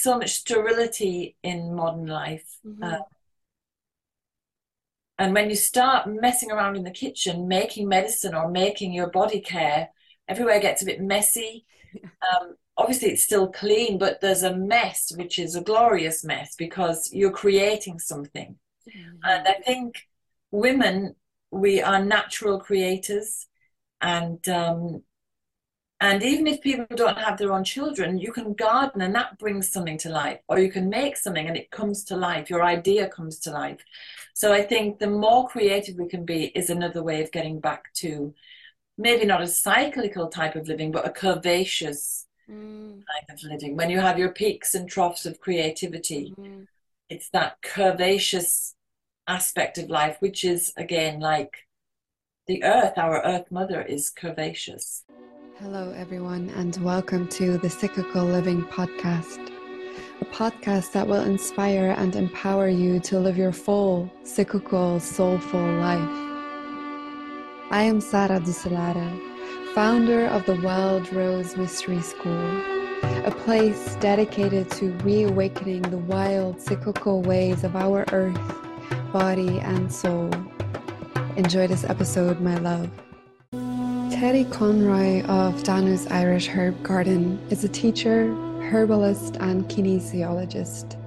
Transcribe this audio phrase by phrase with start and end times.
[0.00, 2.58] so much sterility in modern life.
[2.64, 2.82] Mhm.
[2.82, 3.02] Uh,
[5.18, 9.40] and when you start messing around in the kitchen, making medicine or making your body
[9.40, 9.90] care,
[10.28, 11.66] everywhere gets a bit messy.
[12.32, 17.10] Um, obviously, it's still clean, but there's a mess, which is a glorious mess because
[17.12, 18.56] you're creating something.
[19.24, 20.08] And I think
[20.50, 21.14] women,
[21.50, 23.46] we are natural creators,
[24.00, 25.02] and um,
[26.02, 29.70] and even if people don't have their own children, you can garden and that brings
[29.72, 32.50] something to life, or you can make something and it comes to life.
[32.50, 33.80] Your idea comes to life.
[34.34, 37.94] So I think the more creative we can be is another way of getting back
[37.96, 38.34] to
[38.98, 43.76] maybe not a cyclical type of living, but a curvaceous Mm, type of living.
[43.76, 46.66] When you have your peaks and troughs of creativity, mhm.
[47.10, 48.74] it's that curvaceous
[49.28, 51.68] aspect of life, which is again like
[52.46, 55.02] the earth, our earth mother is curvaceous.
[55.60, 59.50] Hello, everyone, and welcome to the Cyclical Living Podcast,
[60.20, 66.08] a podcast that will inspire and empower you to live your full, cyclical, soulful life.
[67.70, 72.62] I am Sarah Dousselaere, founder of the Wild Rose Mystery School,
[73.24, 78.40] a place dedicated to reawakening the wild, cyclical ways of our earth,
[79.12, 80.30] body, and soul.
[81.36, 82.90] Enjoy this episode, my love.
[84.12, 88.26] Terri Conroy of Danu's Irish Herb Garden is a teacher,
[88.60, 90.98] herbalist, and kinesiologist.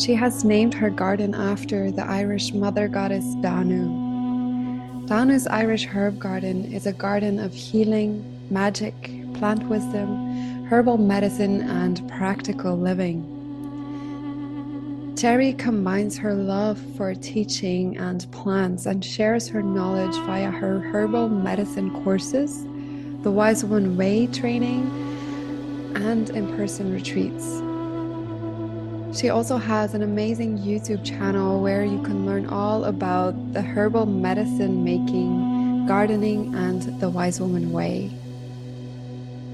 [0.00, 3.88] She has named her garden after the Irish mother goddess Danu.
[5.06, 8.94] Danu's Irish Herb Garden is a garden of healing, magic,
[9.34, 13.31] plant wisdom, herbal medicine, and practical living.
[15.14, 21.28] Terri combines her love for teaching and plants and shares her knowledge via her herbal
[21.28, 22.64] medicine courses,
[23.22, 24.90] the Wise Woman Way training,
[25.94, 27.60] and in person retreats.
[29.16, 34.06] She also has an amazing YouTube channel where you can learn all about the herbal
[34.06, 38.10] medicine making, gardening, and the Wise Woman Way.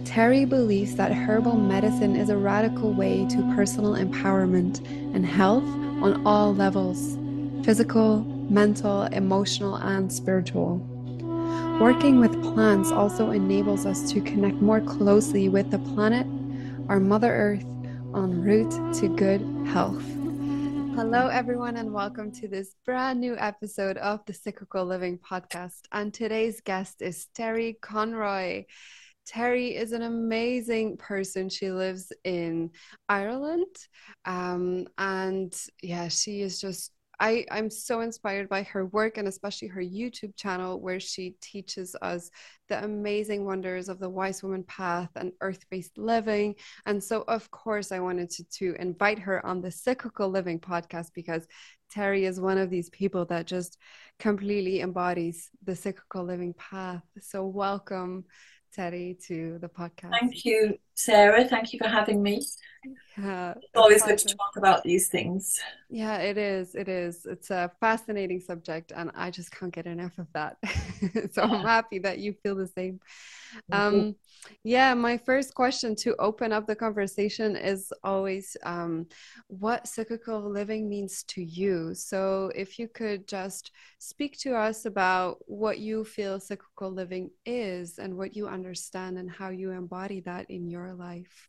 [0.08, 4.82] Terri believes that herbal medicine is a radical way to personal empowerment
[5.14, 5.68] and health
[6.02, 7.18] on all levels
[7.62, 10.78] physical, mental, emotional, and spiritual.
[11.78, 16.26] Working with plants also enables us to connect more closely with the planet,
[16.88, 17.66] our Mother Earth,
[18.14, 20.02] en route to good health.
[20.96, 25.82] Hello, everyone, and welcome to this brand new episode of the Cyclical Living Podcast.
[25.92, 28.64] And today's guest is Terri Conroy.
[29.28, 31.48] Terri is an amazing person.
[31.48, 32.70] She lives in
[33.08, 33.76] Ireland.
[34.24, 39.68] Um, and yeah, she is just, I, I'm so inspired by her work and especially
[39.68, 42.30] her YouTube channel, where she teaches us
[42.68, 46.54] the amazing wonders of the Wise Woman Path and earth based living.
[46.86, 51.08] And so, of course, I wanted to, to invite her on the Cyclical Living podcast
[51.12, 51.46] because
[51.92, 53.78] Terri is one of these people that just
[54.20, 57.02] completely embodies the cyclical living path.
[57.20, 58.24] So, welcome.
[58.76, 60.10] Terri to the podcast.
[60.10, 61.44] Thank you, Sarah.
[61.44, 62.44] Thank you for having me.
[63.16, 65.60] Yeah, It's always good to talk about these things.
[65.90, 66.74] Yeah, it is.
[66.74, 67.24] It is.
[67.24, 70.56] It's a fascinating subject, and I just can't get enough of that.
[71.32, 73.00] so I'm happy that you feel the same.
[73.72, 74.16] Um,
[74.64, 79.06] yeah, my first question to open up the conversation is always um,
[79.48, 81.94] what cyclical living means to you.
[81.94, 87.98] So if you could just speak to us about what you feel cyclical living is
[87.98, 91.48] and what you understand and how you embody that in your life.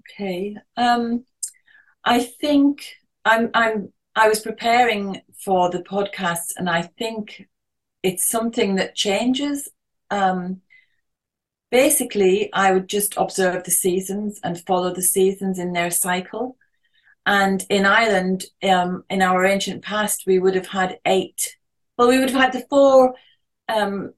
[0.00, 0.56] Okay.
[0.76, 1.24] Um,
[2.04, 2.86] I think
[3.24, 7.46] I'm I'm I was preparing for the podcast and I think
[8.02, 9.68] it's something that changes.
[10.10, 10.60] Um,
[11.70, 16.56] basically, I would just observe the seasons and follow the seasons in their cycle.
[17.26, 21.56] And in Ireland, um, in our ancient past, we would have had eight.
[21.98, 23.16] Well, we would have had the four
[23.68, 24.12] um,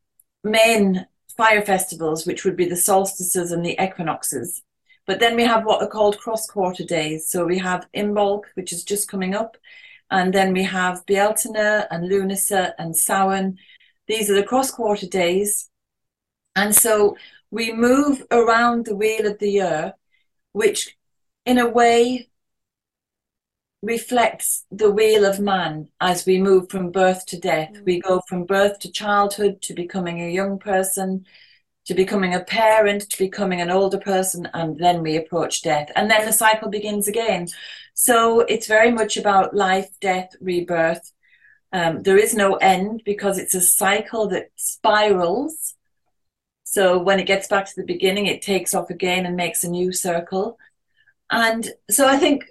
[0.45, 1.07] main
[1.39, 4.63] fire festivals, which would be the solstices and the equinoxes.
[5.07, 7.31] But then we have what are called cross quarter days.
[7.31, 9.57] So we have Imbolc, which is just coming up,
[10.11, 13.59] and then we have Bealtaine and Lunasa and Samhain.
[14.07, 15.71] These are the cross quarter days.
[16.57, 17.17] And so
[17.51, 19.95] we move around the wheel of the year,
[20.53, 20.97] which
[21.47, 22.29] in a way
[23.83, 27.81] reflects the wheel of man as we move from birth to death.
[27.85, 31.25] We go from birth to childhood to becoming a young person
[31.89, 35.91] to becoming a parent, to becoming an older person, and then we approach death.
[35.97, 37.49] And then the cycle begins again.
[37.95, 41.11] So it's very much about life, death, rebirth.
[41.73, 45.77] Um, there is no end because it's a cycle that spirals.
[46.65, 49.71] So when it gets back to the beginning, it takes off again and makes a
[49.71, 50.59] new circle.
[51.31, 52.45] And so I think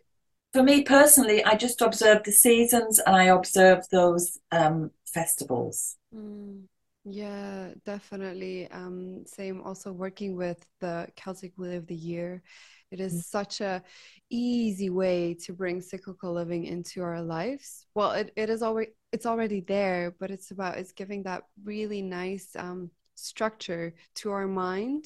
[0.58, 5.98] for me personally, I just observe the seasons and I observe those um, festivals.
[6.12, 6.64] Mm.
[7.06, 8.68] Yeah, definitely.
[8.72, 12.42] Um, same also working with the Celtic Wheel of the Year.
[12.90, 13.24] It is mm.
[13.24, 13.84] such a
[14.32, 17.86] easy way to bring cyclical living into our lives.
[17.94, 22.02] Well, it, it is already it's already there, but it's about it's giving that really
[22.02, 25.06] nice um, structure to our mind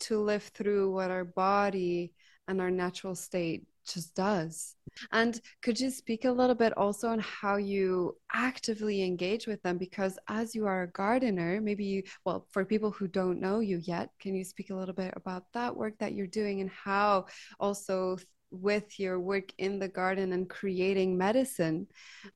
[0.00, 2.12] to live through what our body
[2.46, 4.74] and our natural state just does.
[5.10, 9.78] And could you speak a little bit also on how you actively engage with them?
[9.78, 13.78] Because as you are a gardener, maybe you, well, for people who don't know you
[13.78, 17.26] yet, can you speak a little bit about that work that you're doing and how
[17.58, 18.16] also
[18.52, 21.86] with your work in the garden and creating medicine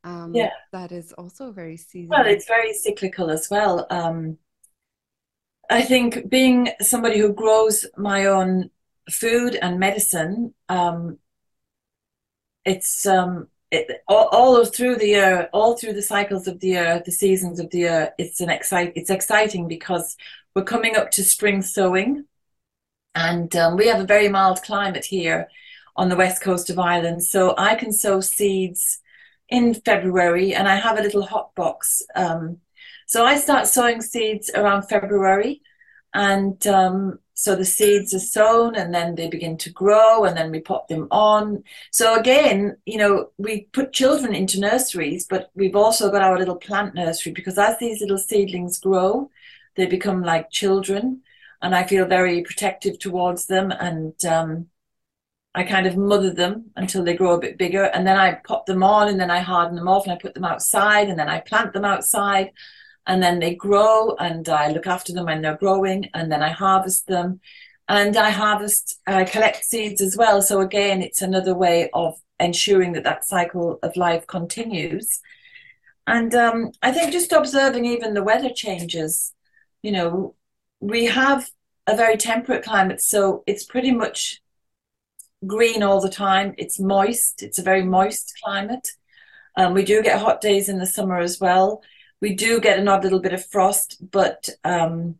[0.03, 4.39] um, yeah that is also very seasonal well it's very cyclical as well um,
[5.69, 8.71] i think being somebody who grows my own
[9.11, 11.19] food and medicine um,
[12.67, 17.03] it's um it, all, all through the year, all through the cycles of the year,
[17.05, 18.93] the seasons of the year, it's an excite.
[18.95, 20.17] It's exciting because
[20.55, 22.27] we're coming up to spring sowing,
[23.15, 25.49] and um, we have a very mild climate here
[25.97, 27.25] on the west coast of Ireland.
[27.25, 29.01] So I can sow seeds
[29.49, 32.03] in February, and I have a little hot box.
[32.15, 32.59] Um,
[33.07, 35.63] so I start sowing seeds around February,
[36.15, 40.51] and um, so the seeds are sown and then they begin to grow and then
[40.51, 41.63] we pop them on.
[41.93, 46.57] So again, you know, we put children into nurseries, but we've also got our little
[46.57, 49.31] plant nursery because as these little seedlings grow,
[49.77, 51.21] they become like children.
[51.61, 54.69] And I feel very protective towards them and um,
[55.55, 57.85] I kind of mother them until they grow a bit bigger.
[57.85, 60.33] And then I pop them on and then I harden them off and I put
[60.33, 62.53] them outside and then I plant them outside
[63.07, 66.51] and then they grow and I look after them when they're growing and then I
[66.51, 67.41] harvest them
[67.89, 70.43] and I harvest, I collect seeds as well.
[70.43, 75.21] So again, it's another way of ensuring that that cycle of life continues.
[76.07, 79.33] And um, I think just observing even the weather changes,
[79.83, 80.35] you know,
[80.81, 81.49] we have
[81.87, 84.43] a very temperate climate, so it's pretty much
[85.47, 86.55] green all the time.
[86.59, 87.43] It's moist.
[87.43, 88.89] It's a very moist climate.
[89.57, 91.83] Um, we do get hot days in the summer as well
[92.21, 95.17] we do get an odd little bit of frost, but um,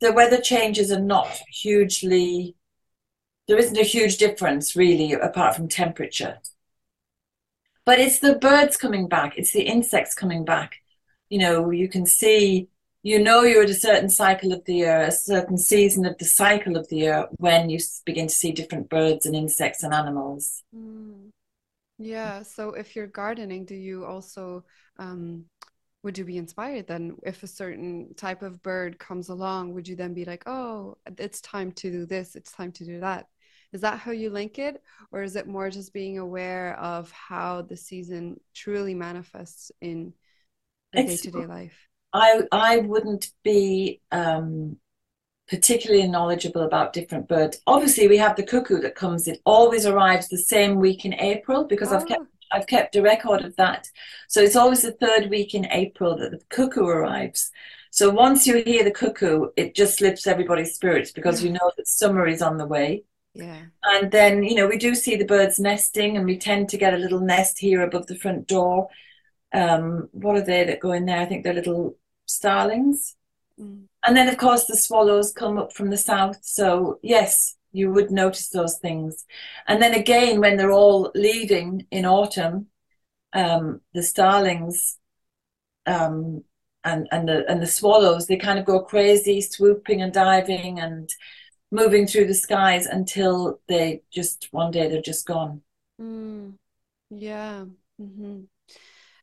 [0.00, 2.56] the weather changes are not hugely,
[3.48, 6.38] there isn't a huge difference really apart from temperature.
[7.84, 10.76] But it's the birds coming back, it's the insects coming back.
[11.28, 12.68] You know, you can see,
[13.02, 16.24] you know, you're at a certain cycle of the year, a certain season of the
[16.24, 20.62] cycle of the year when you begin to see different birds and insects and animals.
[20.76, 21.30] Mm.
[22.00, 22.42] Yeah.
[22.42, 24.64] So if you're gardening, do you also
[24.98, 25.44] um,
[26.02, 29.74] would you be inspired then if a certain type of bird comes along?
[29.74, 33.00] Would you then be like, oh, it's time to do this, it's time to do
[33.00, 33.26] that?
[33.72, 34.82] Is that how you link it,
[35.12, 40.14] or is it more just being aware of how the season truly manifests in
[41.04, 41.86] day to day life?
[42.14, 44.78] I I wouldn't be um,
[45.50, 47.60] particularly knowledgeable about different birds.
[47.66, 49.26] Obviously, we have the cuckoo that comes.
[49.26, 51.96] It always arrives the same week in April because oh.
[51.96, 53.88] I've kept I've kept a record of that.
[54.28, 57.50] So it's always the third week in April that the cuckoo arrives.
[57.92, 61.86] So once you hear the cuckoo, it just lifts everybody's spirits because you know that
[61.86, 63.04] summer is on the way.
[63.34, 63.62] Yeah.
[63.84, 66.94] And then, you know, we do see the birds nesting and we tend to get
[66.94, 68.88] a little nest here above the front door.
[69.52, 71.20] Um, what are they that go in there?
[71.20, 73.14] I think they're little starlings.
[73.60, 73.84] Mm.
[74.04, 76.38] And then, of course, the swallows come up from the south.
[76.42, 79.26] So, yes, you would notice those things.
[79.66, 82.66] And then again, when they're all leaving in autumn,
[83.32, 84.98] um, the starlings
[85.86, 86.44] um,
[86.82, 91.10] and, and, the, and the swallows, they kind of go crazy, swooping and diving and
[91.70, 95.62] moving through the skies until they just one day they're just gone.
[96.00, 96.54] Mm.
[97.10, 97.64] Yeah.
[98.00, 98.40] Mm-hmm.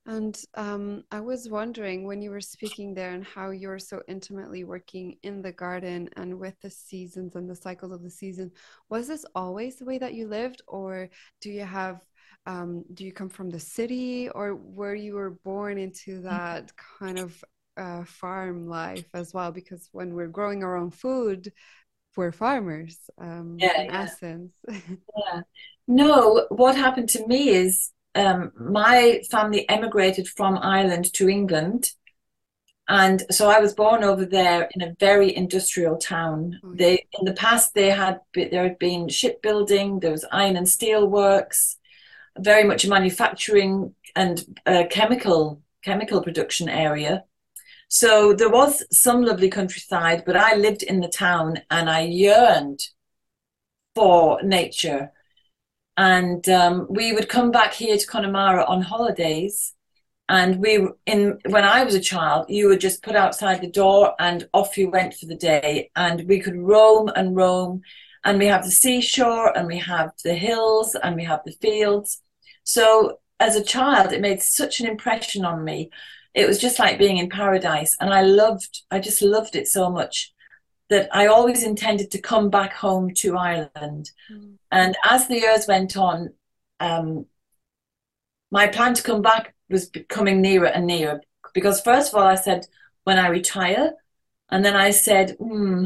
[0.08, 4.64] And um, I was wondering when you were speaking there and how you're so intimately
[4.64, 8.52] working in the garden and with the seasons and the cycles of the season,
[8.90, 11.10] was this always the way that you lived, or
[11.42, 12.00] do you have,
[12.46, 16.30] um, do you come from the city, or were you were born into mm-hmm.
[16.30, 17.44] that kind of
[17.76, 19.52] uh, farm life as well?
[19.52, 21.52] Because when we're growing our own food,
[22.16, 24.02] we're farmers, um, yeah, in yeah.
[24.02, 24.54] essence.
[24.70, 25.42] yeah.
[25.86, 31.91] No, what happened to me is um, my family emigrated from Ireland to England.
[32.89, 36.59] And so I was born over there in a very industrial town.
[36.63, 36.69] Yeah.
[36.75, 41.07] They in the past they had there had been shipbuilding, there was iron and steel
[41.07, 41.77] works,
[42.39, 47.24] very much a manufacturing and uh, chemical chemical production area.
[47.89, 52.81] So there was some lovely countryside, but I lived in the town and I yearned
[53.95, 55.12] for nature.
[55.98, 59.74] And um, we would come back here to Connemara on holidays.
[60.30, 64.13] And we, in when I was a child, you would just put outside the door
[64.20, 65.89] and off you went for the day.
[65.96, 67.82] And we could roam and roam.
[68.24, 72.22] And we have the seashore and we have the hills and we have the fields.
[72.63, 75.89] So as a child, it made such an impression on me.
[76.34, 77.96] It was just like being in paradise.
[78.00, 80.34] And I loved, I just loved it so much
[80.89, 84.12] that I always intended to come back home to Ireland.
[84.32, 84.58] Mm.
[84.72, 86.34] And as the years went on,
[86.79, 87.25] um,
[88.51, 91.22] my plan to come back was becoming nearer and nearer.
[91.53, 92.67] Because first of all, I said,
[93.03, 93.94] when I retire,
[94.50, 95.86] and then I said, hmm,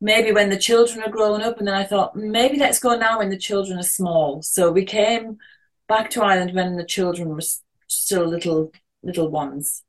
[0.00, 3.18] maybe when the children are grown up, and then I thought, maybe let's go now
[3.18, 4.42] when the children are small.
[4.42, 5.38] So we came
[5.88, 7.42] back to Ireland when the children were
[7.86, 9.82] still little little ones.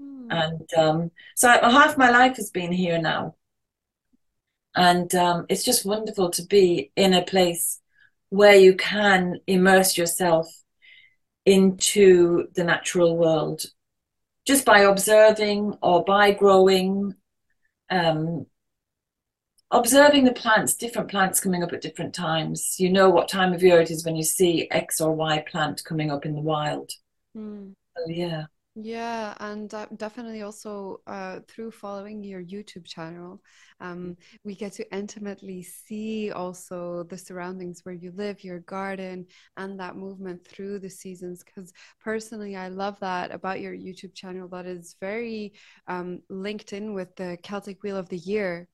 [0.00, 0.26] Mm.
[0.30, 3.34] And um, so half my life has been here now.
[4.76, 7.80] And um, it's just wonderful to be in a place
[8.28, 10.46] where you can immerse yourself
[11.46, 13.64] into the natural world
[14.46, 17.14] just by observing or by growing,
[17.90, 18.46] um,
[19.70, 22.76] observing the plants, different plants coming up at different times.
[22.78, 25.82] You know what time of year it is when you see X or Y plant
[25.84, 26.90] coming up in the wild.
[27.36, 27.74] Mm.
[27.96, 28.46] So, yeah.
[28.78, 33.40] Yeah, and uh, definitely also uh, through following your YouTube channel,
[33.80, 39.80] um, we get to intimately see also the surroundings where you live, your garden, and
[39.80, 41.42] that movement through the seasons.
[41.42, 41.72] Because
[42.04, 45.54] personally, I love that about your YouTube channel that is very
[45.88, 48.68] um, linked in with the Celtic Wheel of the Year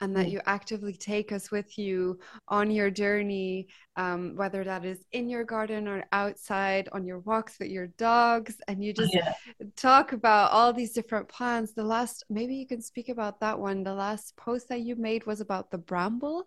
[0.00, 5.04] and that you actively take us with you on your journey, um, whether that is
[5.12, 9.32] in your garden or outside on your walks with your dogs, and you just yeah.
[9.76, 11.72] talk about all these different plants.
[11.72, 13.82] The last, maybe you can speak about that one.
[13.82, 16.46] The last post that you made was about the bramble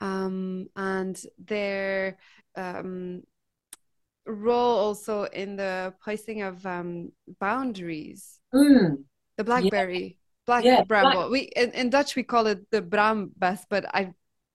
[0.00, 2.18] um, and their
[2.56, 3.22] um,
[4.26, 8.38] role also in the placing of um, boundaries.
[8.54, 9.04] Mm.
[9.36, 11.12] The blackberry black yeah, bramble.
[11.12, 11.30] Black.
[11.30, 14.12] We in, in, Dutch we call it the brambes, but I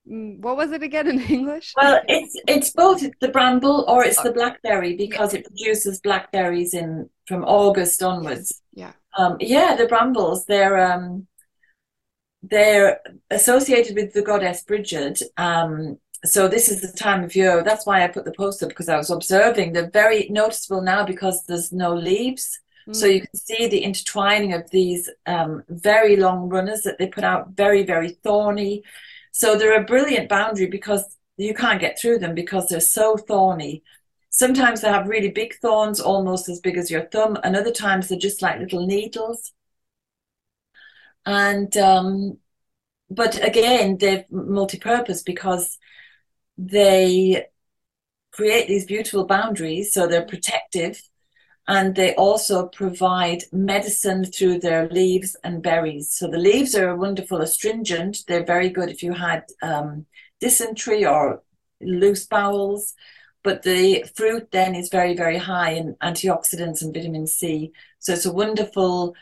[0.10, 1.74] mm, what was it again in English?
[1.76, 7.10] Well, it's it's both the bramble or it's the blackberry because it produces blackberries in
[7.28, 8.62] from August onwards.
[8.74, 8.94] Yeah.
[9.18, 11.28] Um, yeah, the brambles they're um,
[12.42, 15.22] they're associated with the goddess Brigid.
[15.38, 17.64] Um, so this is the time of year.
[17.64, 19.74] That's why I put the post up because I was observing.
[19.74, 22.60] They're very noticeable now because there's no leaves.
[22.92, 27.24] So you can see the intertwining of these um, very long runners that they put
[27.24, 28.84] out, very, very thorny.
[29.32, 33.84] So they're a brilliant boundary because you can't get through them because they're so thorny.
[34.30, 38.08] Sometimes they have really big thorns, almost as big as your thumb, and other times
[38.08, 39.52] they're just like little needles.
[41.26, 42.38] And um,
[43.10, 45.78] but again, they're multi-purpose because
[46.58, 47.46] they
[48.32, 51.02] create these beautiful boundaries, so they're protective
[51.72, 56.12] and they also provide medicine through their leaves and berries.
[56.12, 58.26] So the leaves are a wonderful astringent.
[58.28, 60.06] They're very good if you had um,
[60.42, 61.42] dysentery or
[61.80, 62.94] loose bowels.
[63.42, 67.72] But the fruit then is very, very high in antioxidants and vitamin C.
[68.00, 69.16] So it's a wonderful,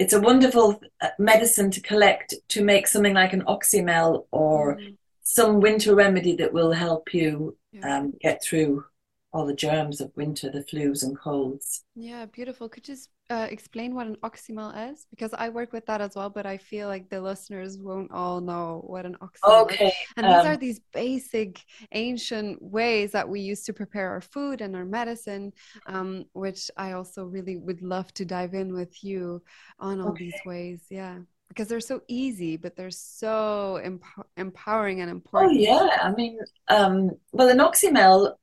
[0.00, 4.96] it's a wonderful uh, medicine to collect to make something like an oxymel or mm.
[5.22, 7.98] some winter remedy that will help you yeah.
[7.98, 8.84] um, get through
[9.32, 11.84] all the germs of winter, the flus and colds.
[11.94, 12.68] Yeah, beautiful.
[12.68, 12.96] Could you
[13.28, 15.06] uh, explain what an oxymel is?
[15.10, 18.40] Because I work with that as well, but I feel like the listeners won't all
[18.40, 19.88] know what an oxymel okay.
[19.88, 19.92] is.
[20.16, 24.62] And um, these are these basic ancient ways that we use to prepare our food
[24.62, 25.52] and our medicine,
[25.86, 29.42] um, which I also really would love to dive in with you
[29.78, 30.24] on all okay.
[30.24, 30.84] these ways.
[30.90, 31.18] Yeah
[31.48, 34.04] because they're so easy, but they're so emp-
[34.36, 35.52] empowering and oh, important.
[35.52, 38.34] Oh yeah, I mean, um, well, an oxymel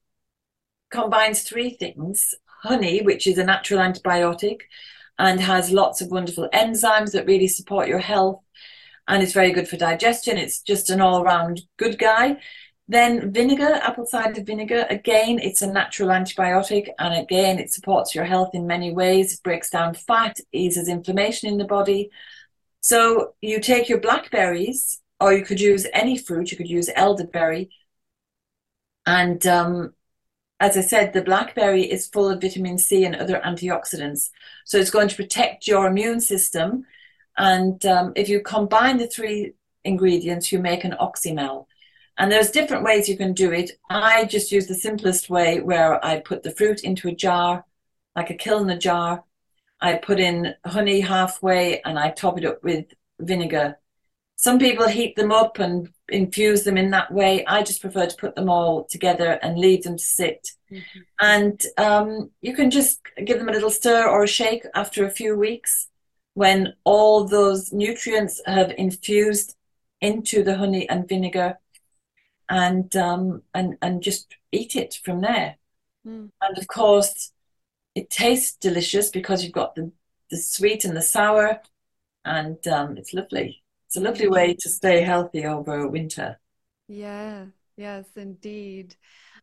[0.96, 2.34] combines three things
[2.64, 4.62] honey, which is a natural antibiotic
[5.20, 8.42] and has lots of wonderful enzymes that really support your health
[9.08, 10.38] and it's very good for digestion.
[10.38, 12.38] It's just an all round good guy.
[12.88, 18.26] Then vinegar, apple cider vinegar, again, it's a natural antibiotic and again, it supports your
[18.26, 19.34] health in many ways.
[19.34, 22.10] It breaks down fat, eases inflammation in the body.
[22.82, 27.72] So you take your blackberries, or you could use any fruit, you could use elderberry,
[29.08, 29.95] and um,
[30.60, 34.30] as I said, the blackberry is full of vitamin C and other antioxidants.
[34.64, 36.86] So it's going to protect your immune system.
[37.38, 41.66] And um, if you combine the three ingredients, you make an oxymel.
[42.18, 43.72] And there's different ways you can do it.
[43.90, 47.66] I just use the simplest way where I put the fruit into a jar,
[48.16, 49.26] like a Kilner jar.
[49.82, 52.86] I put in honey halfway and I top it up with
[53.20, 53.78] vinegar.
[54.38, 57.46] Some people heat them up and infuse them in that way.
[57.46, 60.50] I just prefer to put them all together and leave them to sit.
[60.72, 61.00] Mm-hmm.
[61.20, 65.12] And um, you can just give them a little stir or a shake after a
[65.12, 65.88] few weeks
[66.34, 69.56] when all those nutrients have infused
[70.02, 71.58] into the honey and vinegar
[72.50, 75.56] and um, and and just eat it from there.
[76.06, 76.30] Mm.
[76.42, 77.32] And of course,
[77.96, 79.92] it tastes delicious because you've got the,
[80.30, 81.62] the sweet and the sour,
[82.24, 83.64] and um, it's lovely.
[83.96, 86.38] It's a lovely way to stay healthy over winter.
[86.90, 87.46] Yeah,
[87.78, 88.94] yes, indeed.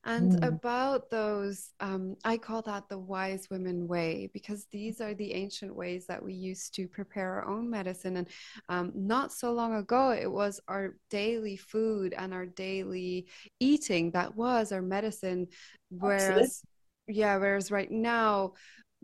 [0.05, 0.47] And mm.
[0.47, 5.75] about those, um, I call that the wise women way because these are the ancient
[5.75, 8.19] ways that we used to prepare our own medicine.
[8.19, 8.29] And
[8.69, 13.29] um, not so long ago, it was our daily food and our daily
[13.59, 15.47] eating that was our medicine.
[15.89, 16.63] Whereas,
[17.09, 17.21] Absolutely.
[17.21, 18.53] yeah, whereas right now,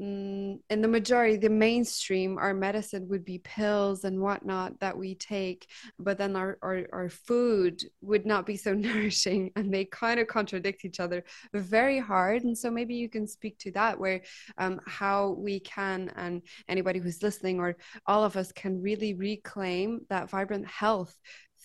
[0.01, 5.15] mm, in the majority, the mainstream, our medicine would be pills and whatnot that we
[5.15, 10.21] take, but then our, our, our food would not be so nourishing and they kind
[10.21, 12.45] of contradict each other very hard.
[12.45, 14.23] And so maybe you can speak to that, where
[14.59, 17.77] um, how we can, and anybody who's listening or
[18.07, 21.15] all of us can really reclaim that vibrant health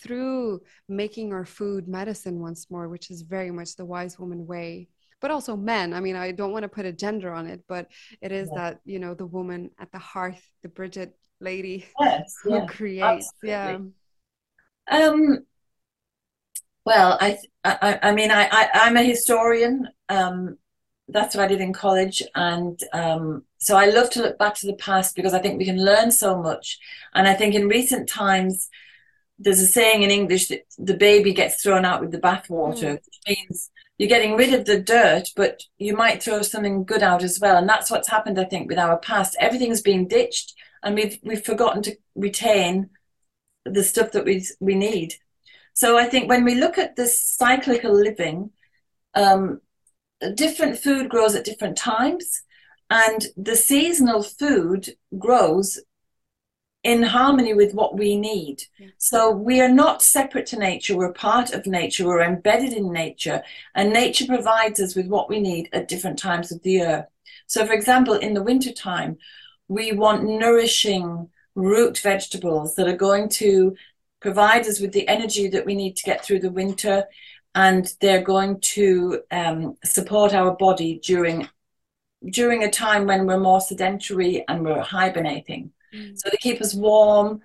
[0.02, 4.88] through making our food medicine once more, which is very much the wise woman way
[5.24, 5.94] but also men.
[5.94, 7.88] I mean, I don't want to put a gender on it, but
[8.22, 8.60] it is yeah.
[8.62, 13.32] that, you know, the woman at the hearth, the Brigid lady yes, who yeah, creates.
[13.42, 13.92] Absolutely.
[14.92, 14.98] Yeah.
[15.08, 15.46] Um,
[16.86, 19.88] well, I, I, I mean, I, I, I'm a historian.
[20.10, 20.58] Um,
[21.08, 22.22] that's what I did in college.
[22.36, 25.64] And um, so I love to look back to the past because I think we
[25.64, 26.80] can learn so much.
[27.14, 28.68] And I think in recent times,
[29.40, 33.00] there's a saying in English that the baby gets thrown out with the bathwater, mm.
[33.06, 37.24] which means you're getting rid of the dirt, but you might throw something good out
[37.24, 37.58] as well.
[37.58, 39.36] And that's what's happened, I think, with our past.
[39.40, 42.90] Everything's been ditched, and we've we've forgotten to retain
[43.66, 45.14] the stuff that we we need.
[45.74, 48.52] So I think when we look at this cyclical living,
[49.16, 49.62] um,
[50.36, 52.44] different food grows at different times,
[52.90, 55.80] and the seasonal food grows
[56.84, 58.64] in harmony with what we need.
[58.98, 63.42] So we are not separate to nature, we're part of nature, we're embedded in nature,
[63.74, 67.08] and nature provides us with what we need at different times of the year.
[67.48, 69.18] So, for example, in the wintertime,
[69.70, 73.76] we want nourishing root vegetables that are going to
[74.20, 77.06] provide us with the energy that we need to get through the winter,
[77.56, 81.48] and they're going to um, support our body during
[82.30, 85.72] during a time when we're more sedentary and we're hibernating.
[85.94, 86.18] Mm.
[86.18, 87.42] So they keep us warm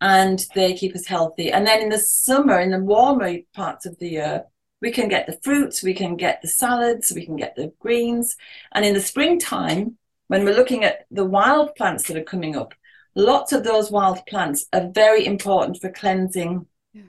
[0.00, 1.50] and they keep us healthy.
[1.52, 4.44] And then in the summer, in the warmer parts of the year,
[4.80, 8.36] we can get the fruits, we can get the salads, we can get the greens.
[8.72, 9.96] And in the springtime,
[10.28, 12.74] when we're looking at the wild plants that are coming up,
[13.14, 17.02] lots of those wild plants are very important for cleansing yeah.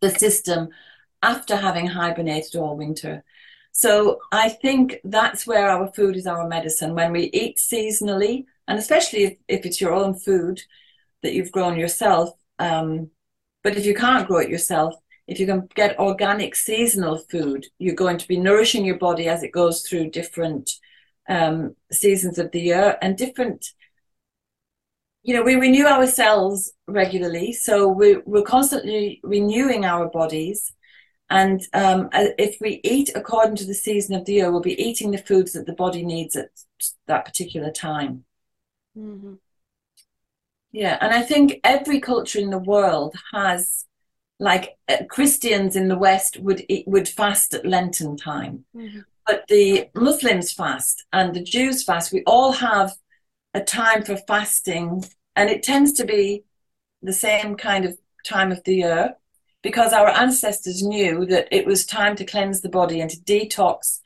[0.00, 0.70] the system
[1.22, 3.22] after having hibernated all winter.
[3.72, 6.94] So I think that's where our food is our medicine.
[6.94, 10.60] When we eat seasonally, and especially if, it's your own food
[11.24, 12.30] that you've grown yourself.
[12.60, 13.10] Um,
[13.64, 14.94] but if you can't grow it yourself,
[15.26, 19.42] if you can get organic seasonal food, you're going to be nourishing your body as
[19.42, 20.70] it goes through different
[21.28, 23.66] um, seasons of the year and different.
[25.24, 30.72] You know, we renew our cells regularly, so we're, we're constantly renewing our bodies.
[31.28, 35.10] And um, if we eat according to the season of the year, we'll be eating
[35.10, 36.50] the foods that the body needs at
[37.08, 38.24] that particular time.
[39.00, 39.34] Mm-hmm.
[40.72, 43.86] Yeah, and I think every culture in the world has,
[44.38, 49.00] like uh, Christians in the West would would fast at Lenten time, mm-hmm.
[49.26, 52.12] but the Muslims fast and the Jews fast.
[52.12, 52.92] We all have
[53.52, 56.44] a time for fasting, and it tends to be
[57.02, 59.16] the same kind of time of the year
[59.62, 64.00] because our ancestors knew that it was time to cleanse the body and to detox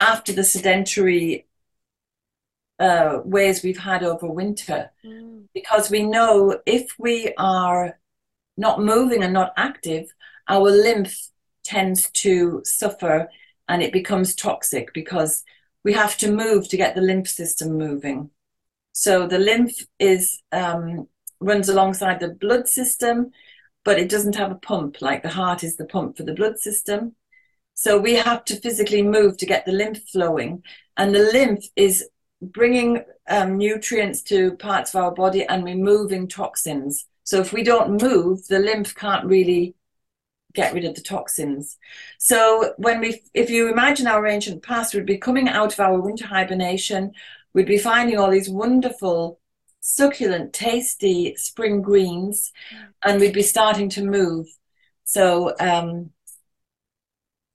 [0.00, 1.46] after the sedentary
[2.82, 5.44] uh, ways we've had over winter mm.
[5.54, 7.98] because we know if we are
[8.56, 10.12] not moving and not active,
[10.48, 11.28] our lymph
[11.64, 13.30] tends to suffer
[13.68, 15.44] and it becomes toxic because
[15.84, 18.30] we have to move to get the lymph system moving.
[18.92, 21.06] So the lymph is um,
[21.38, 23.30] runs alongside the blood system,
[23.84, 26.58] but it doesn't have a pump like the heart is the pump for the blood
[26.58, 27.14] system.
[27.74, 30.62] So we have to physically move to get the lymph flowing,
[30.96, 32.04] and the lymph is
[32.42, 37.06] bringing um, nutrients to parts of our body and removing toxins.
[37.24, 39.74] So if we don't move, the lymph can't really
[40.52, 41.78] get rid of the toxins.
[42.18, 45.98] So when we, if you imagine our ancient past, we'd be coming out of our
[46.00, 47.12] winter hibernation,
[47.54, 49.40] we'd be finding all these wonderful,
[49.80, 52.52] succulent, tasty spring greens,
[53.02, 54.46] and we'd be starting to move.
[55.04, 56.10] So um,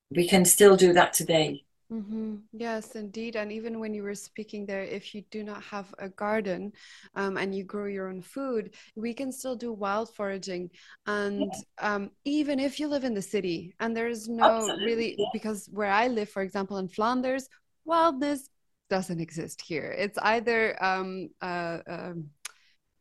[0.09, 1.65] we can still do that today.
[1.91, 2.35] Mm-hmm.
[2.51, 3.37] Yes, indeed.
[3.37, 6.73] And even when you were speaking there, if you do not have a garden
[7.15, 10.69] um, and you grow your own food, we can still do wild foraging.
[11.05, 11.95] And yeah.
[11.95, 14.85] um, even if you live in the city and there's no Absolutely.
[14.85, 15.25] really, yeah.
[15.31, 17.47] because where I live, for example, in Flanders,
[17.85, 18.49] wildness
[18.89, 19.95] doesn't exist here.
[19.97, 22.29] It's either um, uh, um,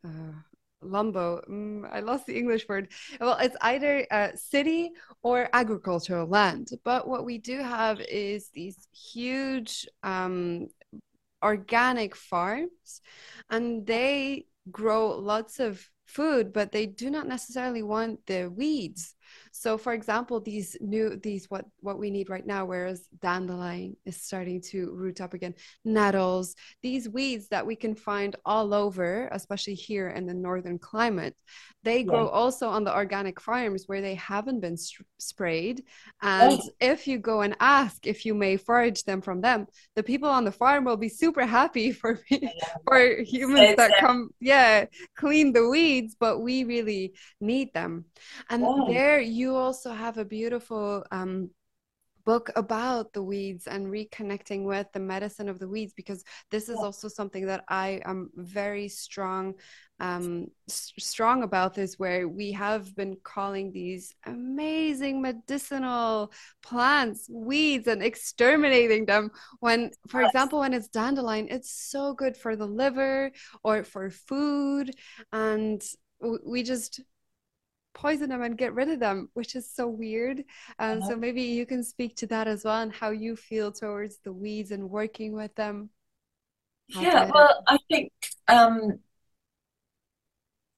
[0.04, 0.32] uh,
[0.86, 1.40] lumbo.
[1.48, 2.88] Mm, i lost the english word.
[3.20, 4.90] Well it's either a city
[5.22, 10.68] or agricultural land but what we do have is these huge um,
[11.42, 13.00] organic farms
[13.50, 19.14] and they grow lots of food but they do not necessarily want the weeds
[19.58, 24.22] so for example these new these what what we need right now whereas dandelion is
[24.22, 29.74] starting to root up again nettles these weeds that we can find all over especially
[29.74, 31.34] here in the northern climate
[31.84, 34.76] they grow also on the organic farms where they haven't been
[35.18, 35.82] sprayed
[36.22, 36.28] oh.
[36.28, 36.70] and oh.
[36.80, 40.44] if you go and ask if you may forage them from them the people on
[40.44, 42.52] the farm will be super happy for me,
[42.86, 44.84] for humans that come yeah
[45.16, 48.04] clean the weeds but we really need them
[48.50, 48.86] and oh.
[48.92, 51.50] there you you also have a beautiful um,
[52.24, 56.76] book about the weeds and reconnecting with the medicine of the weeds because this is
[56.76, 59.54] also something that I am very strong
[60.00, 66.32] um, strong about this where we have been calling these amazing medicinal
[66.62, 69.30] plants weeds and exterminating them.
[69.60, 73.30] When for example when it's dandelion it's so good for the liver
[73.62, 74.90] or for food
[75.32, 75.80] and
[76.44, 77.00] we just
[77.96, 80.44] poison them and get rid of them, which is so weird.
[80.78, 81.08] Um, uh-huh.
[81.08, 84.32] So maybe you can speak to that as well and how you feel towards the
[84.32, 85.90] weeds and working with them.
[86.88, 88.12] Yeah, well, I think
[88.46, 89.00] um,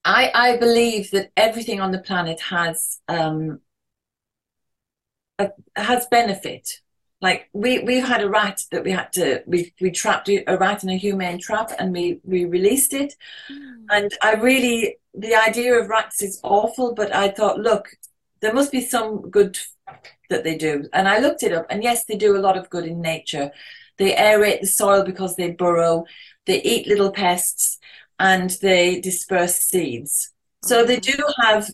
[0.03, 3.59] I I believe that everything on the planet has um,
[5.37, 6.79] a, has benefit.
[7.21, 10.83] Like we we've had a rat that we had to we we trapped a rat
[10.83, 13.13] in a humane trap and we we released it,
[13.51, 13.85] mm.
[13.91, 17.89] and I really the idea of rats is awful, but I thought, look,
[18.41, 19.57] there must be some good
[20.29, 20.87] that they do.
[20.93, 23.51] And I looked it up, and yes, they do a lot of good in nature.
[23.97, 26.05] They aerate the soil because they burrow,
[26.45, 27.79] they eat little pests,
[28.19, 30.31] and they disperse seeds.
[30.63, 31.17] So they mm-hmm.
[31.17, 31.69] do have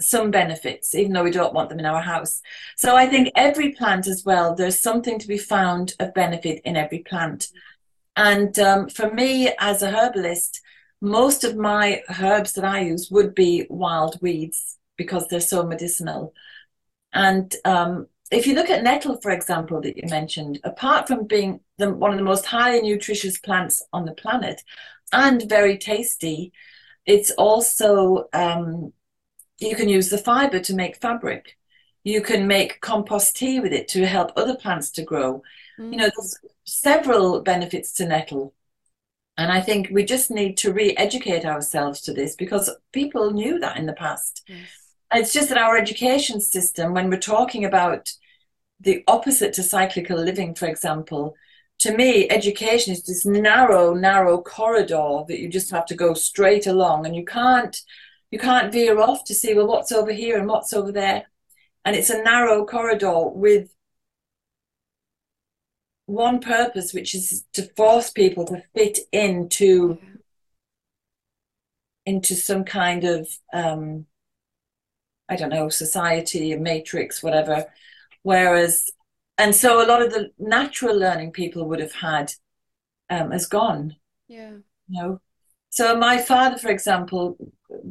[0.00, 2.40] some benefits, even though we don't want them in our house.
[2.76, 6.76] So I think every plant as well, there's something to be found of benefit in
[6.76, 7.48] every plant.
[8.14, 10.60] And um, for me, as a herbalist,
[11.00, 16.34] most of my herbs that I use would be wild weeds because they're so medicinal.
[17.12, 21.60] And um, if you look at nettle, for example, that you mentioned, apart from being
[21.78, 24.62] the, one of the most highly nutritious plants on the planet
[25.12, 26.52] and very tasty,
[27.06, 28.92] it's also, um,
[29.58, 31.56] you can use the fiber to make fabric.
[32.04, 35.42] You can make compost tea with it to help other plants to grow.
[35.78, 35.92] Mm.
[35.92, 38.54] You know, there's several benefits to nettle.
[39.38, 43.60] And I think we just need to re educate ourselves to this because people knew
[43.60, 44.42] that in the past.
[44.48, 44.58] Yes.
[45.14, 48.10] It's just that our education system, when we're talking about
[48.80, 51.34] the opposite to cyclical living, for example,
[51.80, 56.66] to me, education is this narrow, narrow corridor that you just have to go straight
[56.66, 57.80] along and you can't
[58.30, 61.26] you can't veer off to see well what's over here and what's over there.
[61.84, 63.70] And it's a narrow corridor with
[66.08, 69.98] one purpose, which is to force people to fit into
[72.06, 74.06] into some kind of um,
[75.28, 77.66] I don't know society, a matrix, whatever.
[78.22, 78.88] Whereas,
[79.36, 82.32] and so a lot of the natural learning people would have had
[83.10, 83.96] um, has gone.
[84.28, 84.52] Yeah.
[84.88, 85.20] You know.
[85.68, 87.36] So my father, for example,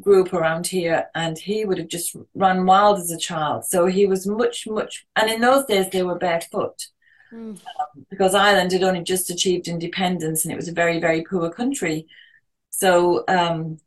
[0.01, 3.65] grew up around here, and he would have just run wild as a child.
[3.65, 6.87] So he was much, much, and in those days they were barefoot.
[7.31, 7.51] Mm.
[7.51, 11.49] Um, because Ireland had only just achieved independence and it was a very, very poor
[11.49, 12.07] country.
[12.69, 13.79] So um,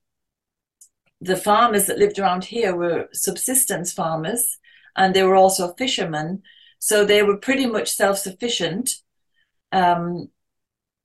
[1.21, 4.59] the farmers that lived around here were subsistence farmers
[4.97, 6.43] and they were also fishermen.
[6.79, 8.91] So they were pretty much self sufficient.
[9.73, 10.31] Um,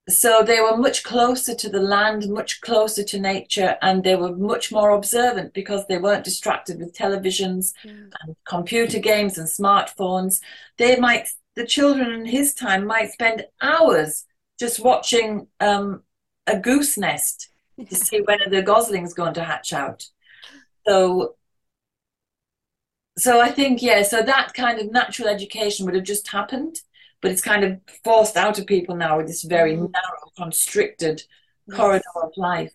[0.08, 4.36] so they were much closer to the land, much closer to nature, and they were
[4.36, 8.12] much more observant because they weren't distracted with televisions mm.
[8.22, 10.40] and computer games and smartphones.
[10.78, 14.26] They might the children in his time might spend hours
[14.58, 16.02] just watching um,
[16.46, 17.48] a goose nest
[17.88, 20.06] to see when the gosling's going to hatch out.
[20.86, 21.34] So,
[23.18, 24.02] so I think yeah.
[24.02, 26.80] So that kind of natural education would have just happened,
[27.20, 29.90] but it's kind of forced out of people now with this very mm.
[29.90, 31.22] narrow, constricted
[31.72, 32.72] corridor of life.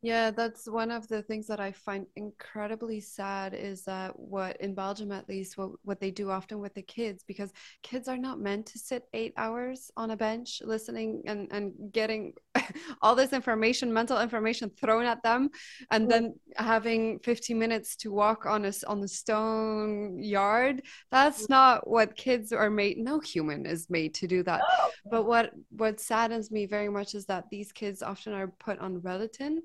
[0.00, 4.72] Yeah, that's one of the things that I find incredibly sad is that what in
[4.72, 8.38] Belgium at least what, what they do often with the kids because kids are not
[8.38, 12.32] meant to sit eight hours on a bench listening and, and getting
[13.02, 15.50] all this information, mental information thrown at them
[15.90, 20.80] and then having 15 minutes to walk on a on the stone yard.
[21.10, 21.50] That's mm.
[21.50, 24.60] not what kids are made no human is made to do that.
[25.10, 29.00] But what what saddens me very much is that these kids often are put on
[29.00, 29.58] Ritalin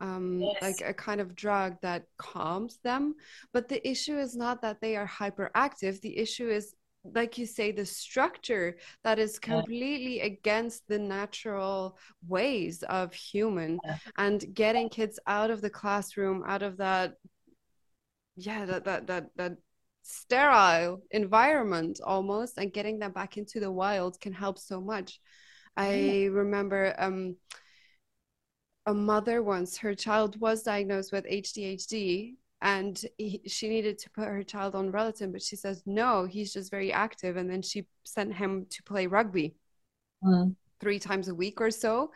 [0.00, 0.62] um, yes.
[0.62, 3.14] like a kind of drug that calms them.
[3.52, 6.00] But the issue is not that they are hyperactive.
[6.00, 6.74] The issue is,
[7.04, 10.24] like you say, the structure that is completely yeah.
[10.24, 13.96] against the natural ways of human yeah.
[14.18, 17.14] and getting kids out of the classroom, out of that,
[18.36, 19.56] yeah, that, that, that, that
[20.02, 25.20] sterile environment almost and getting them back into the wild can help so much.
[25.76, 27.36] I remember um,
[28.86, 34.28] a mother once her child was diagnosed with ADHD and he, she needed to put
[34.28, 37.36] her child on Ritalin, but she says no, he's just very active.
[37.36, 39.56] And then she sent him to play rugby
[40.24, 40.54] mm.
[40.80, 42.12] three times a week or so.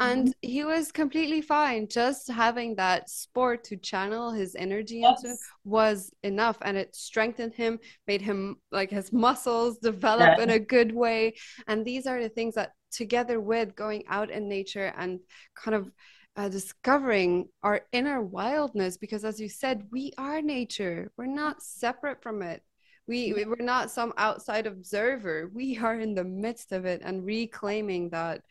[0.00, 0.48] And mm-hmm.
[0.48, 1.86] he was completely fine.
[1.86, 5.22] Just having that sport to channel his energy yes.
[5.22, 6.58] into was enough.
[6.62, 10.42] And it strengthened him, made him like his muscles develop yeah.
[10.42, 11.34] in a good way.
[11.68, 15.20] And these are the things that together with going out in nature and
[15.54, 15.90] kind of
[16.36, 21.12] uh, discovering our inner wildness because as you said we are nature.
[21.16, 22.62] We're not separate from it.
[23.06, 25.50] We we're not some outside observer.
[25.54, 28.42] We are in the midst of it and reclaiming that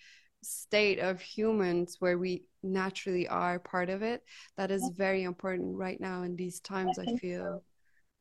[0.43, 4.21] state of humans where we naturally are part of it.
[4.57, 7.63] That is very important right now in these times i feel.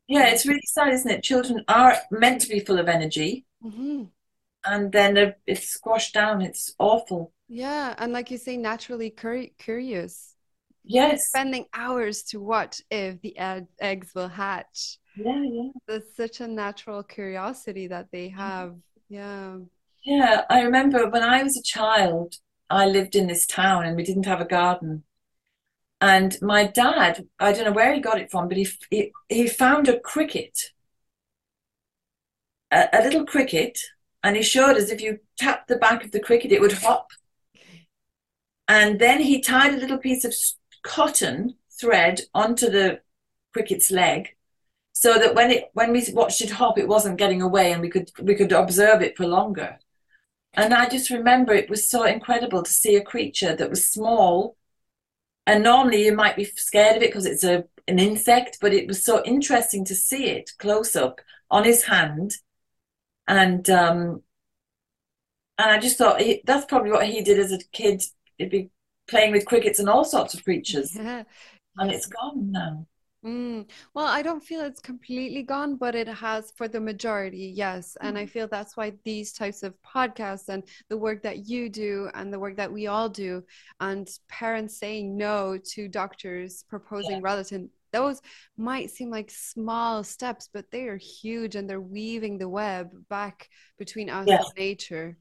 [0.08, 1.22] Yeah it's really sad isn't it?
[1.22, 3.46] Children are meant to be full of energy.
[3.64, 4.04] Mm-hmm
[4.64, 6.42] and then it's squashed down.
[6.42, 7.32] It's awful.
[7.48, 10.34] Yeah, and like you say, naturally cur- curious.
[10.84, 11.28] Yes.
[11.28, 14.98] Spending hours to watch if the ed- eggs will hatch.
[15.16, 15.70] Yeah, yeah.
[15.86, 18.76] That's such a natural curiosity that they have.
[19.08, 19.58] Yeah.
[20.04, 22.36] Yeah, I remember when I was a child,
[22.68, 25.04] I lived in this town and we didn't have a garden.
[26.00, 29.48] And my dad, I don't know where he got it from, but he he, he
[29.48, 30.58] found a cricket,
[32.70, 33.78] a, a little cricket
[34.22, 37.10] and he showed us if you tap the back of the cricket, it would hop.
[38.68, 40.34] And then he tied a little piece of
[40.82, 43.00] cotton thread onto the
[43.52, 44.36] cricket's leg,
[44.92, 47.90] so that when it when we watched it hop, it wasn't getting away, and we
[47.90, 49.78] could we could observe it for longer.
[50.54, 54.56] And I just remember it was so incredible to see a creature that was small,
[55.46, 58.86] and normally you might be scared of it because it's a an insect, but it
[58.86, 62.36] was so interesting to see it close up on his hand
[63.28, 64.22] and um,
[65.58, 68.02] and I just thought he, that's probably what he did as a kid.
[68.38, 68.70] He'd be
[69.08, 71.24] playing with crickets and all sorts of creatures, yeah.
[71.76, 72.86] and it's gone now.
[73.24, 73.70] Mm.
[73.94, 77.96] Well, I don't feel it's completely gone, but it has for the majority, yes.
[78.00, 78.30] And I mm.
[78.30, 82.40] feel that's why these types of podcasts and the work that you do and the
[82.40, 83.44] work that we all do,
[83.78, 87.20] and parents saying no to doctors proposing yeah.
[87.20, 88.20] Ritalin those
[88.56, 93.48] might seem like small steps, but they are huge and they're weaving the web back
[93.78, 95.16] between us and nature.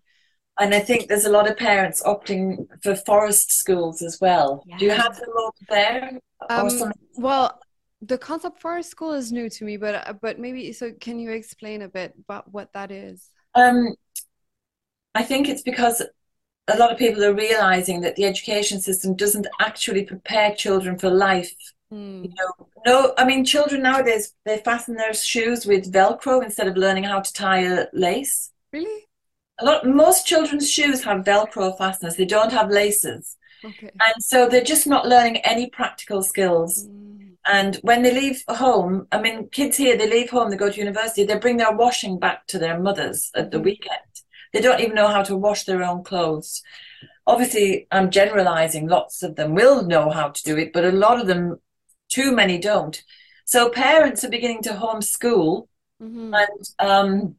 [0.59, 4.63] And I think there's a lot of parents opting for forest schools as well.
[4.67, 4.79] Yes.
[4.79, 6.19] Do you have them over there?
[6.49, 7.59] Um, well,
[8.01, 10.91] the concept forest school is new to me, but uh, but maybe so.
[10.99, 13.29] Can you explain a bit about what that is?
[13.55, 13.95] Um,
[15.13, 16.01] I think it's because
[16.67, 21.09] a lot of people are realizing that the education system doesn't actually prepare children for
[21.09, 21.53] life
[21.91, 22.23] Mm.
[22.23, 26.77] You know, no, I mean, children nowadays they fasten their shoes with Velcro instead of
[26.77, 28.51] learning how to tie a lace.
[28.71, 29.07] Really?
[29.59, 29.85] A lot.
[29.85, 32.15] Most children's shoes have Velcro fasteners.
[32.15, 33.37] They don't have laces.
[33.63, 33.89] Okay.
[34.05, 36.87] And so they're just not learning any practical skills.
[36.87, 37.11] Mm.
[37.45, 40.79] And when they leave home, I mean, kids here, they leave home, they go to
[40.79, 43.65] university, they bring their washing back to their mothers at the mm-hmm.
[43.65, 43.99] weekend.
[44.53, 46.61] They don't even know how to wash their own clothes.
[47.25, 48.87] Obviously, I'm generalizing.
[48.87, 51.59] Lots of them will know how to do it, but a lot of them
[52.11, 53.01] too many don't.
[53.45, 55.67] So parents are beginning to homeschool,
[56.01, 56.33] mm-hmm.
[56.33, 57.35] and um,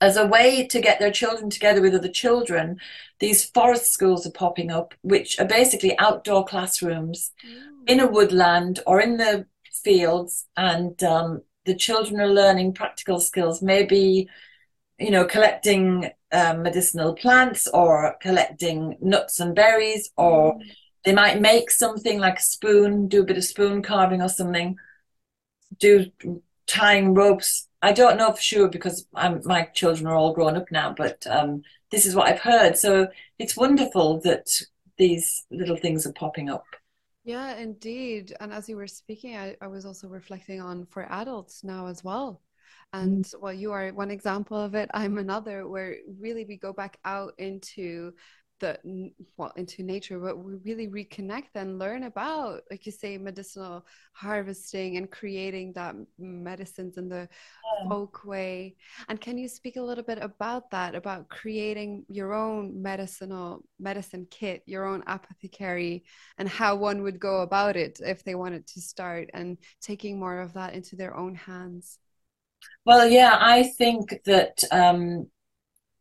[0.00, 2.78] as a way to get their children together with other children,
[3.18, 7.90] these forest schools are popping up, which are basically outdoor classrooms mm.
[7.90, 9.46] in a woodland or in the
[9.82, 14.28] fields, and um, the children are learning practical skills, maybe
[14.98, 20.60] you know collecting um, medicinal plants or collecting nuts and berries or mm.
[21.04, 24.76] They might make something like a spoon, do a bit of spoon carving or something,
[25.78, 26.06] do
[26.66, 27.68] tying ropes.
[27.82, 31.26] I don't know for sure because I'm, my children are all grown up now, but
[31.26, 32.76] um, this is what I've heard.
[32.76, 33.08] So
[33.38, 34.48] it's wonderful that
[34.98, 36.66] these little things are popping up.
[37.24, 38.34] Yeah, indeed.
[38.40, 42.02] And as you were speaking, I, I was also reflecting on for adults now as
[42.02, 42.42] well.
[42.92, 43.30] And Mm.
[43.38, 44.90] well, you are one example of it.
[44.94, 48.14] I'm another, where really we go back out into
[48.60, 48.78] the
[49.36, 54.96] well into nature, but we really reconnect and learn about, like you say, medicinal harvesting
[54.96, 57.28] and creating that medicines in the
[57.64, 57.88] Yeah.
[57.88, 58.76] folk way.
[59.08, 64.26] And can you speak a little bit about that, about creating your own medicinal medicine
[64.30, 66.04] kit, your own apothecary,
[66.38, 70.40] and how one would go about it if they wanted to start and taking more
[70.40, 71.98] of that into their own hands?
[72.84, 75.30] Well, yeah, I think that um,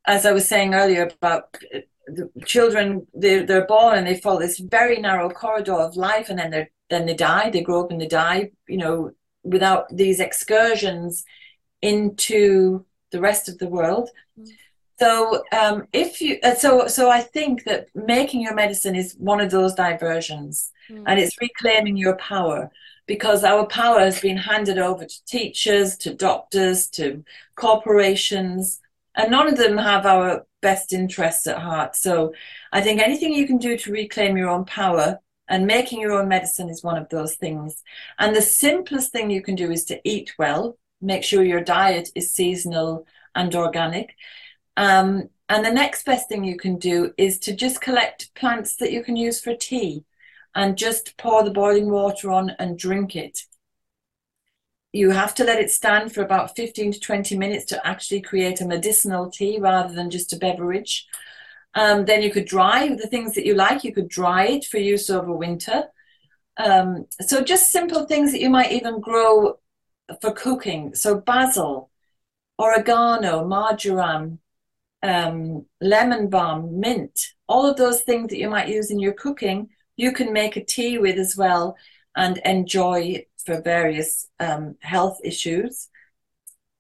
[0.06, 1.80] as I was saying earlier about uh,
[2.16, 6.40] the children, they they're born and they follow this very narrow corridor of life, and
[6.40, 7.50] then they then they die.
[7.50, 8.52] They grow up and they die.
[8.68, 9.12] You know,
[9.44, 11.24] without these excursions
[11.82, 14.10] into the rest of the world.
[14.40, 14.48] Mm.
[15.00, 19.40] So, um, if you, uh, so so I think that making your medicine is one
[19.40, 21.04] of those diversions, Mm.
[21.08, 22.72] and it's reclaiming your power
[23.06, 27.24] because our power has been handed over to teachers, to doctors, to
[27.56, 28.82] corporations,
[29.16, 31.96] and none of them have our best interests at heart.
[31.96, 32.34] So
[32.72, 36.28] I think anything you can do to reclaim your own power and making your own
[36.28, 37.84] medicine is one of those things.
[38.20, 42.10] And the simplest thing you can do is to eat well, make sure your diet
[42.16, 44.16] is seasonal and organic.
[44.78, 48.92] Um, and the next best thing you can do is to just collect plants that
[48.92, 50.06] you can use for tea
[50.54, 53.40] and just pour the boiling water on and drink it.
[54.92, 58.62] You have to let it stand for about 15 to 20 minutes to actually create
[58.62, 61.08] a medicinal tea rather than just a beverage.
[61.76, 64.78] Um, then you could dry the things that you like, you could dry it for
[64.78, 65.84] use over winter.
[66.58, 69.60] Um, so just simple things that you might even grow
[70.22, 70.96] for cooking.
[70.96, 71.90] So basil,
[72.58, 74.40] oregano, marjoram,
[75.04, 79.70] um, lemon balm, mint, all of those things that you might use in your cooking,
[79.96, 81.78] you can make a tea with as well
[82.16, 85.90] and enjoy for various um, health issues.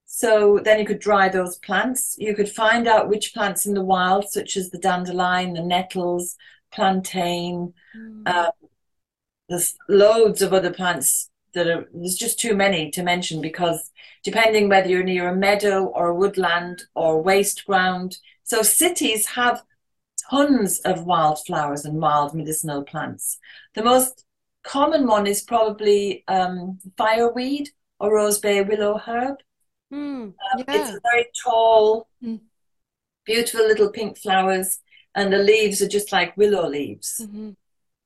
[0.05, 2.15] So then you could dry those plants.
[2.17, 6.35] You could find out which plants in the wild, such as the dandelion, the nettles,
[6.71, 7.73] plantain.
[7.95, 8.23] Mm.
[8.25, 8.51] Uh,
[9.47, 13.91] there's loads of other plants that are, there's just too many to mention because
[14.23, 18.17] depending whether you're near a meadow or a woodland or waste ground.
[18.43, 19.63] So cities have
[20.29, 23.39] tons of wildflowers and wild medicinal plants.
[23.73, 24.25] The most
[24.63, 27.69] common one is probably um, fireweed
[27.99, 29.37] or rosebay willow herb.
[29.91, 29.97] Mm.
[29.97, 30.63] Um, Yeah.
[30.67, 32.41] It's very tall, Mm.
[33.25, 34.79] beautiful little pink flowers,
[35.15, 37.21] and the leaves are just like willow leaves.
[37.21, 37.55] Mhm.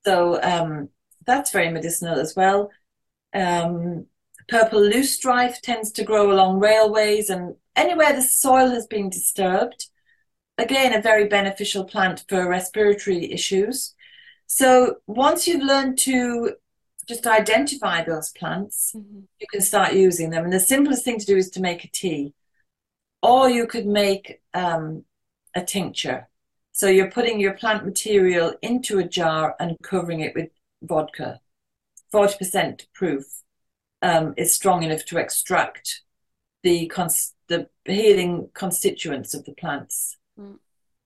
[0.04, 0.90] So um,
[1.26, 2.70] that's very medicinal as well.
[3.32, 4.06] Um,
[4.48, 9.86] purple loosestrife tends to grow along railways and anywhere the soil has been disturbed.
[10.58, 13.93] Again, a very beneficial plant for respiratory issues.
[14.46, 16.56] So once you've learned to
[17.06, 19.26] just identify those plants, Mhm.
[19.40, 20.44] you can start using them.
[20.44, 22.34] And the simplest thing to do is to make a tea,
[23.22, 25.04] or you could make um,
[25.54, 26.28] a tincture.
[26.72, 30.50] So you're putting your plant material into a jar and covering it with
[30.82, 31.40] vodka.
[32.12, 33.24] 40% proof
[34.02, 36.02] um, is strong enough to extract
[36.62, 40.16] the cons the healing constituents of the plants.
[40.38, 40.58] Mm.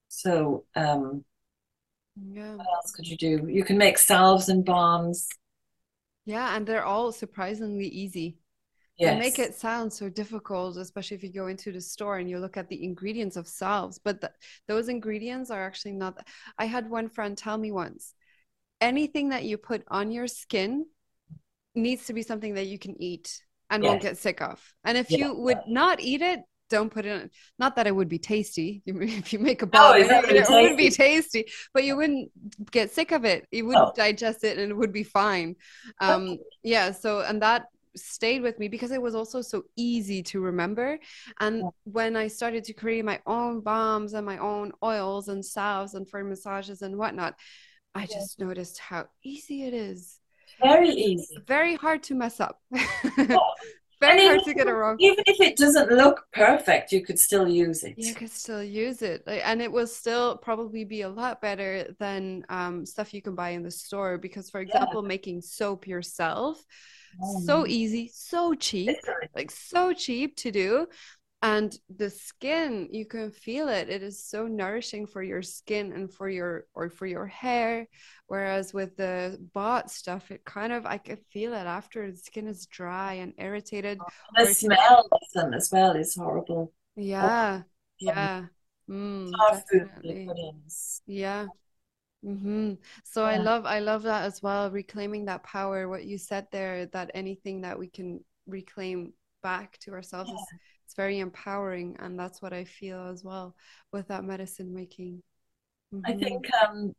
[0.08, 1.24] So um,
[2.26, 2.56] Yeah.
[2.56, 3.46] what else could you do?
[3.48, 5.28] You can make salves and balms.
[6.24, 8.38] Yeah, and they're all surprisingly easy.
[9.00, 12.40] They make it sound so difficult, especially if you go into the store and you
[12.40, 13.98] look at the ingredients of salves.
[13.98, 14.32] But th
[14.66, 16.26] those ingredients are actually not.
[16.58, 18.14] I had one friend tell me once,
[18.80, 20.86] anything that you put on your skin
[21.74, 24.58] needs to be something that you can eat and won't get sick of.
[24.84, 25.18] And if Yeah.
[25.18, 27.30] you would not eat it, don't put it in.
[27.58, 28.82] Not that it would be tasty.
[28.86, 31.46] If you make a No, bomb, it, would be tasty.
[31.74, 32.30] but you wouldn't
[32.70, 33.46] get sick of it.
[33.50, 33.92] You would No.
[33.96, 35.56] digest it and it would be fine.
[36.00, 40.40] Um, yeah, so and that stayed with me because it was also so easy to
[40.40, 40.98] remember.
[41.40, 41.70] And Yeah.
[41.84, 46.08] when I started to create my own bombs and my own oils and salves and
[46.08, 47.34] for massages and whatnot,
[47.94, 48.06] I Yeah.
[48.18, 50.20] just noticed how easy it is.
[50.60, 51.38] Very easy.
[51.46, 52.60] Very hard to mess up.
[52.74, 53.52] Oh,
[54.00, 54.98] Very and hard even, to get it wrong.
[54.98, 57.96] even if it doesn't look perfect, you could still use it.
[57.96, 61.96] You could still use it, like, and it will still probably be a lot better
[61.98, 64.18] than um, stuff you can buy in the store.
[64.18, 64.64] Because, for Yeah.
[64.68, 66.64] example, making soap yourself,
[67.20, 70.86] Oh, so easy, so cheap, like so cheap to do.
[71.40, 73.88] And the skin, you can feel it.
[73.88, 77.86] It is so nourishing for your skin and for your or for your hair.
[78.26, 82.48] Whereas with the bought stuff, it kind of I could feel it after the skin
[82.48, 84.00] is dry and irritated.
[84.34, 86.72] The if you- smell of them as well is horrible.
[86.96, 87.62] Yeah,
[88.00, 88.46] yeah.
[88.90, 90.28] Mm, definitely.
[91.06, 91.46] Yeah.
[92.24, 92.74] Mm-hmm.
[93.04, 93.28] So yeah.
[93.28, 94.72] I love I love that as well.
[94.72, 95.88] Reclaiming that power.
[95.88, 99.12] What you said there, that anything that we can reclaim
[99.42, 100.34] back to ourselves yeah.
[100.34, 100.46] is
[100.98, 103.54] very empowering, and that's what I feel as well
[103.92, 105.22] with that medicine making.
[105.94, 106.10] Mm-hmm.
[106.10, 106.94] I think um,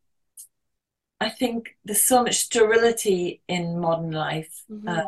[1.20, 4.64] I think there's so much sterility in modern life.
[4.72, 4.88] Mm-hmm.
[4.88, 5.04] Uh,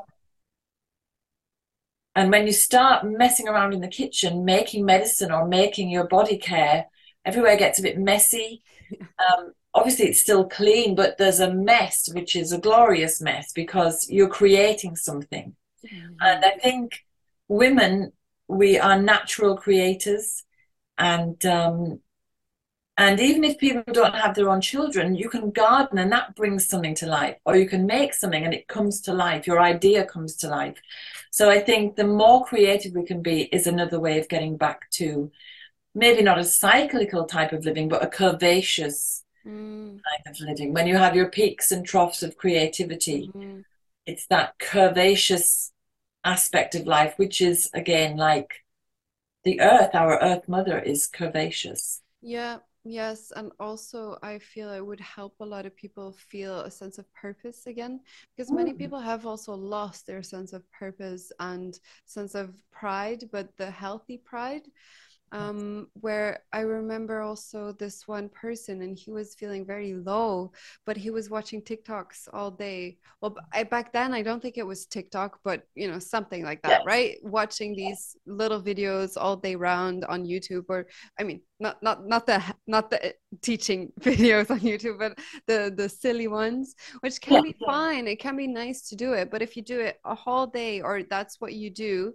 [2.14, 6.38] and when you start messing around in the kitchen, making medicine or making your body
[6.38, 6.88] care,
[7.24, 8.62] everywhere gets a bit messy.
[9.18, 14.06] Um, obviously it's still clean, but there's a mess, which is a glorious mess because
[14.10, 15.56] you're creating something.
[15.86, 16.14] Mm-hmm.
[16.20, 17.06] And I think
[17.48, 18.12] women,
[18.52, 20.44] we are natural creators.
[20.98, 22.00] And um,
[22.98, 26.68] and even if people don't have their own children, you can garden and that brings
[26.68, 29.48] something to life, or you can make something and it comes to life.
[29.48, 30.78] Your idea comes to life.
[31.32, 34.90] So I think the more creative we can be is another way of getting back
[34.92, 35.32] to
[35.96, 40.00] maybe not a cyclical type of living, but a curvaceous mm.
[40.08, 40.74] kind of living.
[40.74, 43.64] When you have your peaks and troughs of creativity, mm.
[44.06, 45.72] it's that curvaceous
[46.24, 48.64] aspect of life, which is again like
[49.44, 52.02] the earth, our earth mother is curvaceous.
[52.22, 56.72] Yeah, Yes, and also I feel it would help a lot of people feel a
[56.72, 58.00] sense of purpose again
[58.36, 58.78] because many mm.
[58.78, 64.18] people have also lost their sense of purpose and sense of pride, but the healthy
[64.18, 64.64] pride
[65.32, 70.52] um, where I remember also this one person and he was feeling very low,
[70.86, 72.98] but he was watching TikToks all day.
[73.22, 76.62] Well, I, back then I don't think it was TikTok, but you know something like
[76.64, 76.82] that, yes.
[76.86, 77.18] right?
[77.24, 82.26] Watching these little videos all day round on YouTube, or I mean, not not not
[82.26, 85.18] the not the teaching videos on YouTube, but
[85.48, 87.52] the the silly ones, which can yeah.
[87.52, 88.08] be fine.
[88.08, 90.82] It can be nice to do it, but if you do it a whole day
[90.82, 92.14] or that's what you do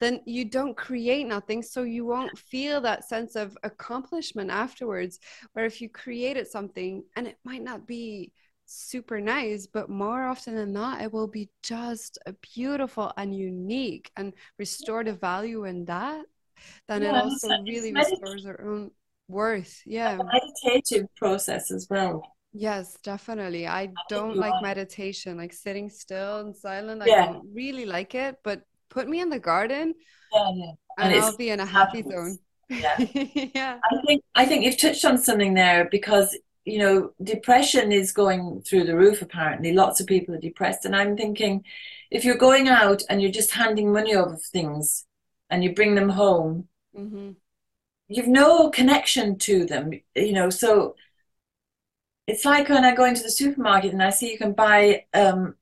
[0.00, 5.18] then you don't create nothing so you won't feel that sense of accomplishment afterwards
[5.52, 8.32] where if you created something and it might not be
[8.66, 14.10] super nice but more often than not it will be just a beautiful and unique
[14.16, 16.24] and restore the value in that
[16.88, 18.90] then yeah, it also really restores our own
[19.28, 22.22] worth yeah meditative process as well
[22.58, 23.66] Yes, definitely.
[23.66, 27.02] I don't like meditation, like sitting still and silent.
[27.02, 27.26] I yeah.
[27.26, 29.94] don't really like it, but put me in the garden
[30.32, 30.70] yeah, yeah.
[30.98, 32.38] and, and I'll be in a happy zone.
[32.68, 32.96] Yeah.
[33.54, 33.78] yeah.
[33.84, 38.60] I think I think you've touched on something there because you know depression is going
[38.62, 41.64] through the roof apparently lots of people are depressed and i'm thinking
[42.10, 45.06] if you're going out and you're just handing money over things
[45.48, 47.30] and you bring them home mm-hmm.
[48.08, 50.96] you've no connection to them you know so
[52.26, 55.54] it's like when i go into the supermarket and i see you can buy um,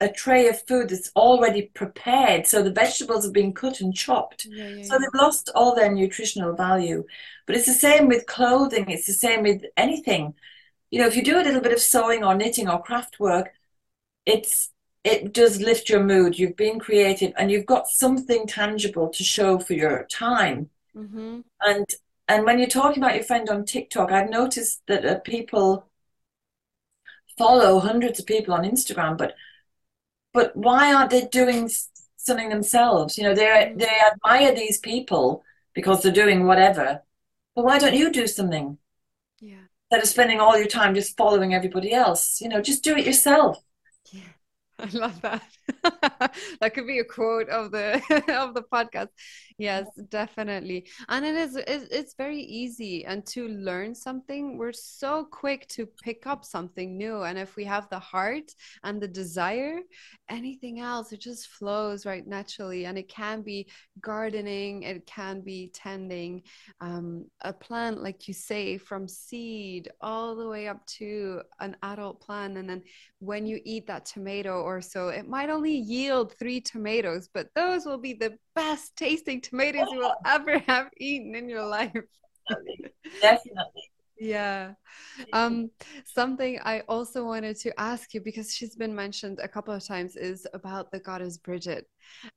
[0.00, 2.46] a tray of food that's already prepared.
[2.46, 4.46] So the vegetables have been cut and chopped.
[4.48, 7.04] Yeah, yeah, so they've lost all their nutritional value.
[7.46, 10.34] But it's the same with clothing, it's the same with anything.
[10.90, 13.52] You know, if you do a little bit of sewing or knitting or craft work,
[14.26, 14.70] it's
[15.02, 16.38] it does lift your mood.
[16.38, 20.68] You've been creative and you've got something tangible to show for your time.
[20.96, 21.40] Mm-hmm.
[21.60, 21.86] And
[22.28, 25.86] and when you're talking about your friend on TikTok, I've noticed that uh, people
[27.38, 29.36] follow hundreds of people on Instagram, but
[30.36, 31.70] but why aren't they doing
[32.18, 33.16] something themselves?
[33.16, 35.42] You know, they they admire these people
[35.74, 37.00] because they're doing whatever.
[37.54, 38.76] But why don't you do something?
[39.40, 39.64] Yeah.
[39.90, 43.06] Instead of spending all your time just following everybody else, you know, just do it
[43.06, 43.64] yourself.
[44.12, 44.34] Yeah.
[44.78, 45.42] I love that.
[46.60, 47.94] that could be a quote of the
[48.36, 49.08] of the podcast.
[49.58, 50.86] Yes, definitely.
[51.08, 56.26] And it is it's, very easy and to learn something, we're so quick to pick
[56.26, 58.52] up something new and if we have the heart
[58.84, 59.80] and the desire,
[60.30, 63.66] anything else it just flows right naturally and it can be
[64.00, 66.42] gardening, it can be tending
[66.80, 72.20] um, a plant like you say from seed all the way up to an adult
[72.20, 72.82] plant and then
[73.20, 75.08] when you eat that tomato or so.
[75.08, 79.92] It might only yield three tomatoes, but those will be the best tasting tomatoes oh.
[79.92, 81.92] you will ever have eaten in your life.
[83.20, 83.90] Definitely.
[84.18, 84.72] Yeah.
[85.32, 85.70] Um,
[86.04, 90.16] something I also wanted to ask you because she's been mentioned a couple of times
[90.16, 91.84] is about the goddess Brigid.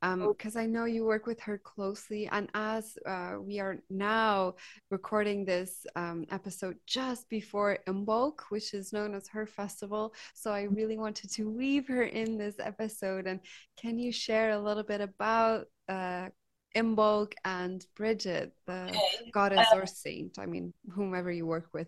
[0.02, 3.78] Um, because um, I know you work with her closely, and as uh, we are
[3.90, 4.56] now
[4.90, 10.64] recording this um, episode just before Imbolc, which is known as her festival, so I
[10.64, 13.28] really wanted to weave her in this episode.
[13.28, 13.40] And
[13.80, 16.30] can you share a little bit about uh,
[16.76, 19.32] Imbolc and Brigid, the okay.
[19.32, 20.38] goddess um, or saint.
[20.40, 21.88] I mean, whomever you work with.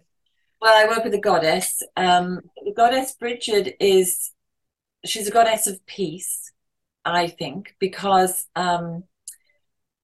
[0.61, 1.81] Well, I work with a goddess.
[1.97, 4.31] Um, the goddess Brigid is
[5.05, 6.51] she's a goddess of peace,
[7.03, 9.03] I think, because um,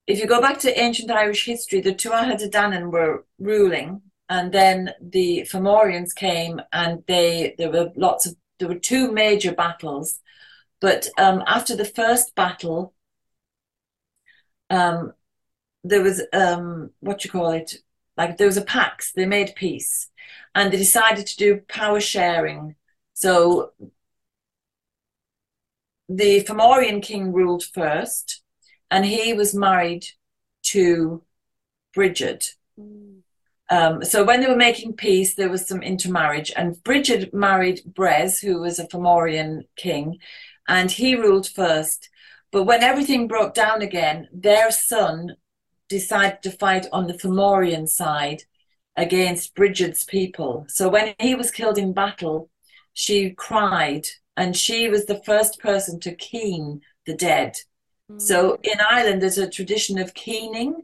[0.07, 4.51] if you go back to ancient Irish history, the Tuatha De Danann were ruling, and
[4.51, 10.19] then the Fomorians came, and they there were lots of there were two major battles,
[10.81, 12.93] but um, after the first battle,
[14.69, 15.13] um,
[15.83, 17.75] there was um, what you call it,
[18.17, 19.13] like there was a pax.
[19.13, 20.09] They made peace,
[20.55, 22.75] and they decided to do power sharing.
[23.13, 23.71] So
[26.09, 28.41] the Fomorian king ruled first,
[28.89, 30.05] and he was married
[30.63, 31.23] to
[31.93, 32.47] Brigid.
[32.79, 33.21] Mm.
[33.69, 38.39] Um, so when they were making peace, there was some intermarriage, and Brigid married Bres,
[38.39, 40.19] who was a Fomorian king,
[40.67, 42.09] and he ruled first.
[42.51, 45.35] But when everything broke down again, their son
[45.89, 48.43] decided to fight on the Fomorian side
[48.95, 50.65] against Brigid's people.
[50.69, 52.49] So when he was killed in battle,
[52.93, 57.57] she cried, and she was the first person to keen the dead.
[58.11, 58.21] Mm.
[58.21, 60.83] So in Ireland, there's a tradition of keening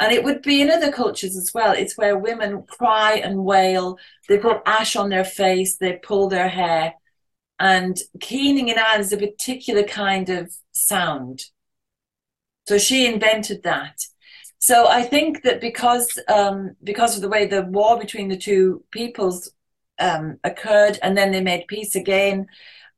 [0.00, 1.72] and it would be in other cultures as well.
[1.72, 3.98] It's where women cry and wail.
[4.28, 5.76] They put ash on their face.
[5.76, 6.94] They pull their hair.
[7.60, 11.44] And keening in Ireland is a particular kind of sound.
[12.66, 13.98] So she invented that.
[14.58, 18.84] So I think that because um, because of the way the war between the two
[18.90, 19.52] peoples
[19.98, 22.46] um, occurred, and then they made peace again,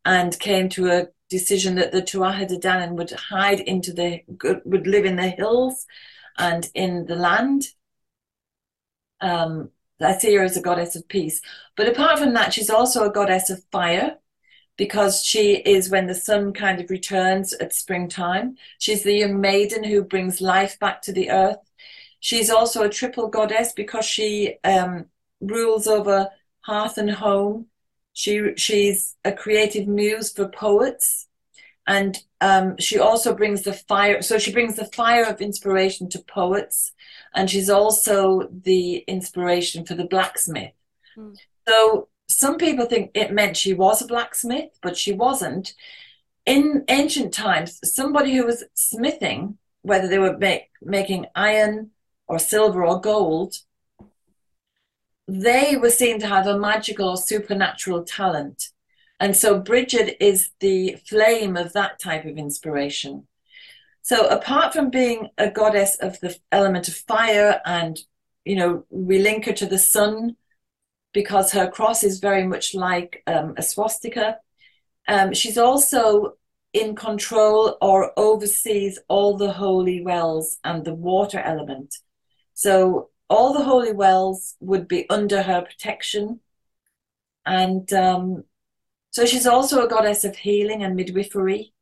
[0.05, 4.21] and came to a decision that the Tuatha would hide into the
[4.65, 5.87] would live in the hills
[6.39, 7.67] and in the land.
[9.21, 11.41] Um, I see her as a goddess of peace.
[11.77, 14.17] But apart from that, she's also a goddess of fire
[14.83, 18.57] because she is when the sun kind of returns at springtime.
[18.81, 21.61] She's the young maiden who brings life back to the earth.
[22.19, 25.05] She's also a triple goddess because she um,
[25.41, 26.31] rules over
[26.63, 27.67] hearth and home.
[28.13, 31.29] She she's a creative muse for poets
[31.87, 36.19] and um, she also brings the fire so she brings the fire of inspiration to
[36.19, 36.93] poets
[37.37, 40.75] and she's also the inspiration for the blacksmith
[41.17, 41.35] mm.
[41.69, 45.75] so some people think it meant she was a blacksmith but she wasn't
[46.47, 51.91] in ancient times somebody who was smithing whether they were make, making iron
[52.27, 53.57] or silver or gold
[55.29, 58.73] they were seen to have a magical supernatural talent
[59.23, 63.29] and so Brigid is the flame of that type of inspiration.
[64.03, 68.01] So apart from being a goddess of the element of fire and,
[68.45, 70.35] you know, we link her to the sun
[71.13, 74.39] because her cross is very much like um, a swastika.
[75.09, 76.35] Um, she's also
[76.73, 81.95] in control or oversees all the holy wells and the water element.
[82.55, 86.41] So all the holy wells would be under her protection.
[87.45, 88.45] And um,
[89.11, 91.75] so she's also a goddess of healing and midwifery.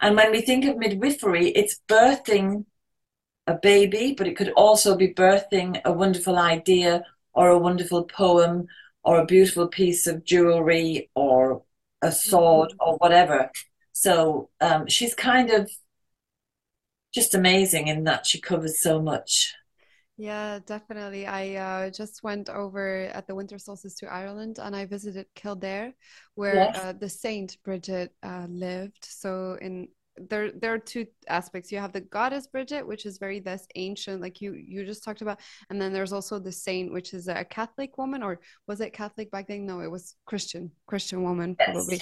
[0.00, 2.66] And when we think of midwifery, it's birthing
[3.46, 7.04] a baby, but it could also be birthing a wonderful idea
[7.36, 8.66] or a wonderful poem
[9.04, 11.62] or a beautiful piece of jewelry or
[12.02, 12.88] a sword mm-hmm.
[12.90, 13.50] or whatever.
[13.92, 15.70] So um, she's kind of
[17.14, 19.54] just amazing in that she covers so much.
[20.18, 21.26] Yeah, definitely.
[21.26, 25.92] I uh, just went over at the winter solstice to Ireland and I visited Kildare,
[26.34, 26.78] where yes.
[26.78, 29.04] uh, the Saint Brigid uh, lived.
[29.04, 29.88] So in
[30.18, 31.70] there there are two aspects.
[31.70, 35.22] You have the goddess brigid which is very this ancient like you you just talked
[35.22, 35.40] about.
[35.70, 39.30] And then there's also the saint which is a catholic woman or was it catholic
[39.30, 39.66] back then?
[39.66, 41.70] No it was christian christian woman yes.
[41.70, 42.00] probably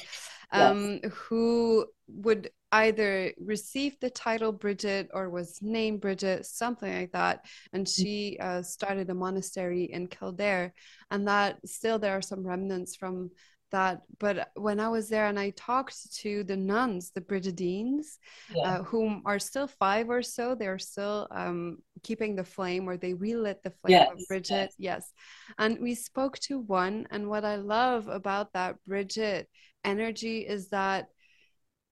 [0.53, 1.13] um yes.
[1.13, 7.45] who would either receive the title brigid or was named brigid something like that.
[7.73, 10.75] And she uh, started a monastery in kildare.
[11.11, 13.31] And that still there are some remnants from
[13.75, 18.19] that but when i was there and i talked to the nuns the brigidines
[18.55, 18.63] yeah.
[18.63, 23.15] uh, whom are still five or so they're still um, keeping the flame or they
[23.15, 24.09] relit the flame yes.
[24.13, 24.75] of brigid yes.
[24.79, 25.13] yes
[25.59, 29.45] and we spoke to one and what i love about that brigid
[29.85, 31.09] energy is that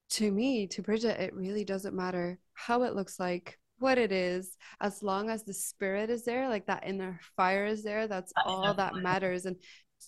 [0.09, 4.57] to me to brigid it really doesn't matter how it looks like what it is
[4.81, 8.73] as long as the spirit is there like that inner fire is there that's all
[8.73, 9.57] that matters and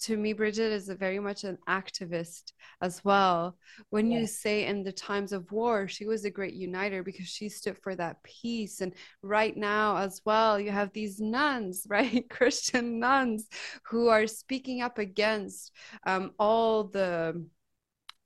[0.02, 3.56] to me, Brigid is very much an activist as well.
[3.90, 7.48] When you say in the times of war, she was a great uniter because she
[7.48, 8.80] stood for that peace.
[8.80, 12.28] And right now, as well, you have these nuns, right?
[12.28, 13.48] Christian nuns
[13.84, 15.72] who are speaking up against
[16.06, 17.44] um, all the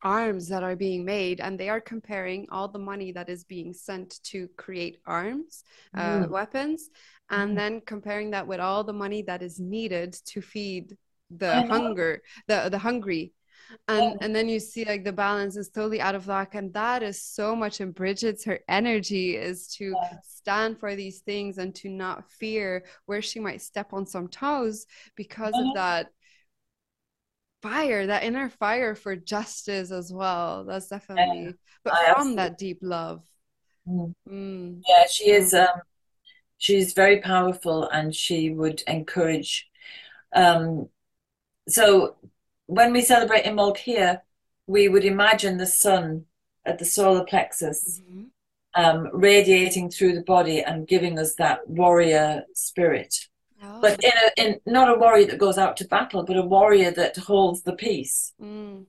[0.03, 3.73] arms that are being made and they are comparing all the money that is being
[3.73, 5.65] sent to create arms
[5.97, 6.29] uh, mm.
[6.29, 6.91] weapons
[7.31, 7.57] and mm.
[7.57, 10.97] then comparing that with all the money that is needed to feed
[11.31, 13.33] the hunger the the hungry
[13.87, 14.17] and Yeah.
[14.23, 17.21] and then you see like the balance is totally out of whack and that is
[17.23, 20.19] so much in brigid's her energy is to Yeah.
[20.27, 24.87] stand for these things and to not fear where she might step on some toes
[25.17, 25.69] because Mhm.
[25.69, 26.07] of that
[27.61, 31.55] fire that inner fire for justice as well that's definitely
[31.85, 33.25] but I from absolutely- that deep love
[33.89, 34.15] Mm.
[34.29, 35.55] Mm, Yeah, she is.
[35.55, 35.81] Um,
[36.59, 39.67] she's very powerful, and she would encourage.
[40.35, 40.91] Um,
[41.69, 42.17] so
[42.67, 44.23] when we celebrate Imbolc here,
[44.67, 46.25] we would imagine the sun
[46.65, 48.31] at the solar plexus, mhm.
[48.75, 53.15] um, radiating through the body and giving us that warrior spirit.
[53.63, 56.43] Oh, But in a in not a warrior that goes out to battle, but a
[56.43, 58.33] warrior that holds the peace.
[58.41, 58.87] mm.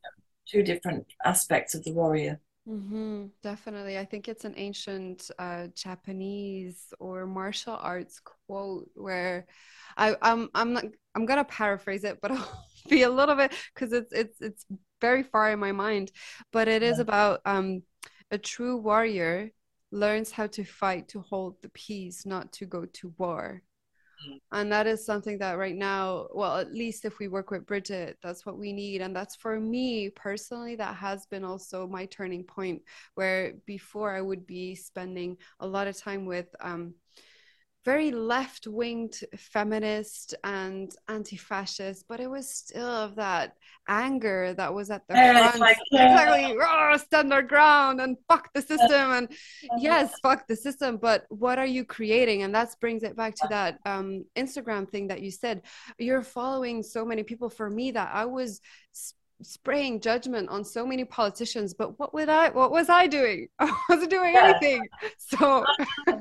[0.47, 2.39] Two different aspects of the warrior.
[2.65, 3.97] hmm Definitely.
[3.97, 9.47] I think it's an ancient uh, Japanese or martial arts quote where
[9.97, 13.93] I, I'm I'm not I'm gonna paraphrase it, but I'll be a little bit because
[13.93, 14.65] it's it's it's
[15.01, 16.11] very far in my mind.
[16.51, 17.03] But it is Yeah.
[17.03, 17.83] about um
[18.31, 19.51] a true warrior
[19.91, 23.63] learns how to fight to hold the peace, not to go to war.
[24.27, 24.39] Mm.
[24.51, 28.17] And that is something that right now, well, at least if we work with Brigid,
[28.23, 29.01] that's what we need.
[29.01, 32.81] And that's for me personally, that has been also my turning point
[33.15, 36.95] where before I would be spending a lot of time with um,
[37.85, 43.53] very left winged feminist and anti fascist, but it was still of that
[43.87, 45.59] anger that was at the front.
[45.59, 46.11] like, yeah.
[46.11, 46.57] Exactly.
[46.57, 49.11] "Rah, stand our ground and fuck the system.
[49.11, 49.31] And
[49.79, 53.47] yes fuck the system but what are you creating and that brings it back to
[53.49, 55.61] that um instagram thing that you said
[55.97, 58.59] you're following so many people for me that i was
[59.41, 63.71] spraying judgment on so many politicians but what would i what was i doing i
[63.89, 64.49] wasn't doing Yeah.
[64.49, 64.81] anything
[65.17, 65.65] so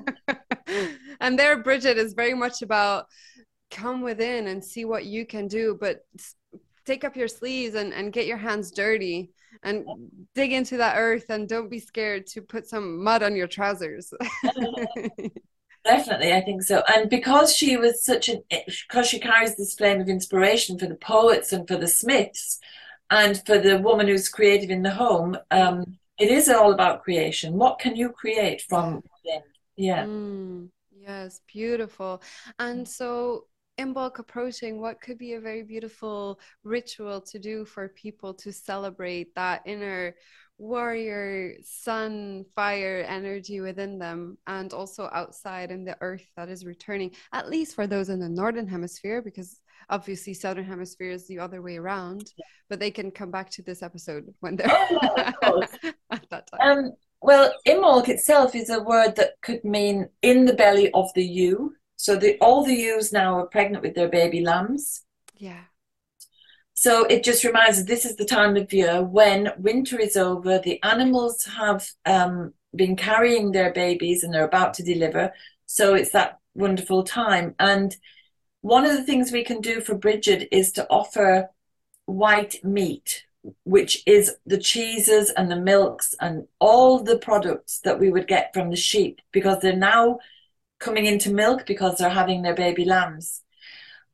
[1.20, 3.06] and there brigid is very much about
[3.70, 6.00] come within and see what you can do but
[6.86, 9.30] take up your sleeves and, and get your hands dirty
[9.62, 9.86] and
[10.34, 14.12] dig into that earth and don't be scared to put some mud on your trousers.
[15.84, 16.82] Definitely, I think so.
[16.92, 20.96] And because she was such an, because she carries this flame of inspiration for the
[20.96, 22.58] poets and for the smiths
[23.10, 27.54] and for the woman who's creative in the home, um, it is all about creation.
[27.54, 29.42] What can you create from within?
[29.76, 30.04] Yeah.
[30.04, 30.68] Mm,
[31.08, 32.22] yes, beautiful.
[32.58, 33.46] And so,
[33.78, 39.34] Imbolc approaching, what could be a very beautiful ritual to do for people to celebrate
[39.36, 40.16] that inner
[40.58, 47.12] warrior, sun, fire energy within them, and also outside in the earth that is returning,
[47.32, 51.62] at least for those in the northern hemisphere, because obviously southern hemisphere is the other
[51.62, 52.32] way around,
[52.68, 56.78] but they can come back to this episode when they're Oh, yeah, at that time.
[56.78, 61.24] Um, well, Imbolc itself is a word that could mean in the belly of the
[61.24, 61.74] ewe.
[61.96, 65.04] So the all the ewes now are pregnant with their baby lambs.
[65.36, 65.64] yeah.
[66.74, 70.60] So it just reminds us this is the time of year when winter is over,
[70.60, 75.32] the animals have um, been carrying their babies and they're about to deliver.
[75.66, 77.56] So it's that wonderful time.
[77.58, 77.96] And
[78.60, 81.50] one of the things we can do for Brigid is to offer
[82.06, 83.24] white meat,
[83.64, 88.52] which is the cheeses and the milks and all the products that we would get
[88.52, 90.18] from the sheep because they're now
[90.78, 93.42] coming into milk because they're having their baby lambs.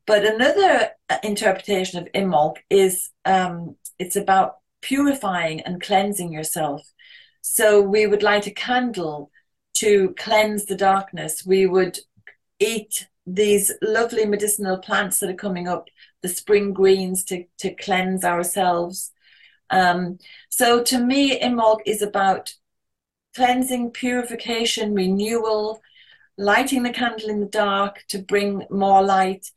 [0.07, 6.83] But another uh, interpretation of Imbolc is um, it's about purifying and cleansing yourself.
[7.41, 9.31] So we would light a candle
[9.75, 11.45] to cleanse the darkness.
[11.47, 11.99] We would
[12.59, 15.89] eat these lovely medicinal plants that are coming up,
[16.23, 19.13] the spring greens to, to cleanse ourselves.
[19.71, 22.55] Um, so to me, Imbolc is about
[23.35, 25.81] cleansing, purification, renewal,
[26.37, 29.51] lighting the candle in the dark to bring more light.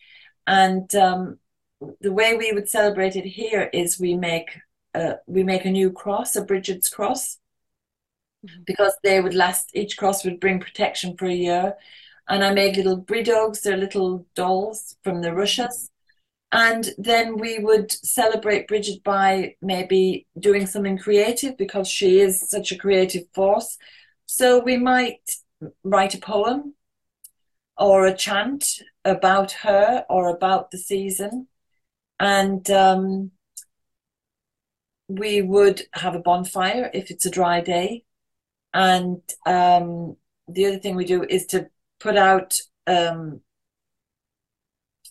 [0.46, 1.40] And um,
[2.02, 4.50] the way we would celebrate it here is we make
[4.96, 7.38] uh, we make a new cross, a Brigid's cross,
[8.44, 8.66] Mhm.
[8.66, 9.72] because they would last.
[9.76, 11.76] Each cross would bring protection for a year.
[12.30, 15.90] And I make little bridogs, they're little dolls from the Russias.
[16.52, 22.72] And then we would celebrate Brigid by maybe doing something creative because she is such
[22.72, 23.78] a creative force.
[24.26, 25.20] So we might
[25.84, 26.74] write a poem
[27.78, 28.66] or a chant
[29.04, 31.48] about her or about the season.
[32.20, 33.32] And um,
[35.08, 38.04] we would have a bonfire if it's a dry day.
[38.74, 40.16] And um,
[40.48, 41.70] the other thing we do is to
[42.00, 43.42] put out um,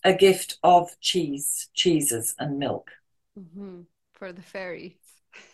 [0.04, 2.92] a gift of cheese, cheeses and milk.
[3.36, 3.82] hmm
[4.12, 4.96] For the fairies.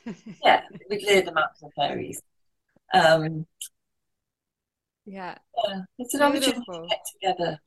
[0.44, 2.20] Yeah, we lay them out for fairies.
[2.94, 3.46] Um,
[5.04, 5.38] Yeah.
[5.68, 7.58] yeah, it's an opportunity to get together.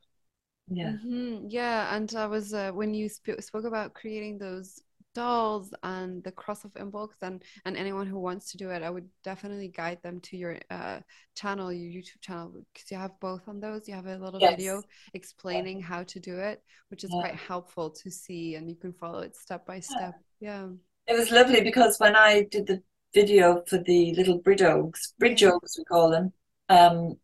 [0.67, 0.93] Yeah.
[0.93, 4.81] hmm Yeah, and I was uh, when you sp spoke about creating those
[5.15, 8.89] dolls and the cross of Imbolc and and anyone who wants to do it i
[8.89, 10.99] would definitely guide them to your uh,
[11.35, 14.51] channel your youtube channel because you have both on those you have a little yes.
[14.51, 14.81] video
[15.13, 17.21] explaining how to do it which is yeah.
[17.21, 21.13] quite helpful to see and you can follow it step by step yeah, yeah.
[21.13, 22.81] it was lovely because when i did the
[23.13, 25.51] video for the little bridge yeah.
[25.77, 26.33] we call them
[26.69, 27.15] um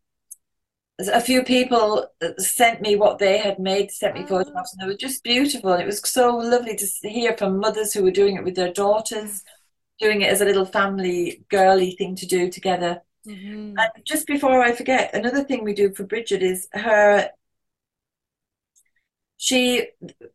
[1.08, 2.06] a few people
[2.38, 4.26] sent me what they had made, sent me oh.
[4.26, 5.72] photographs, and they were just beautiful.
[5.72, 8.72] And it was so lovely to hear from mothers who were doing it with their
[8.72, 9.42] daughters,
[9.98, 13.02] doing it as a little family girly thing to do together.
[13.26, 13.78] Mm-hmm.
[13.78, 17.30] And just before I forget, another thing we do for Brigid is her.
[19.36, 19.88] She,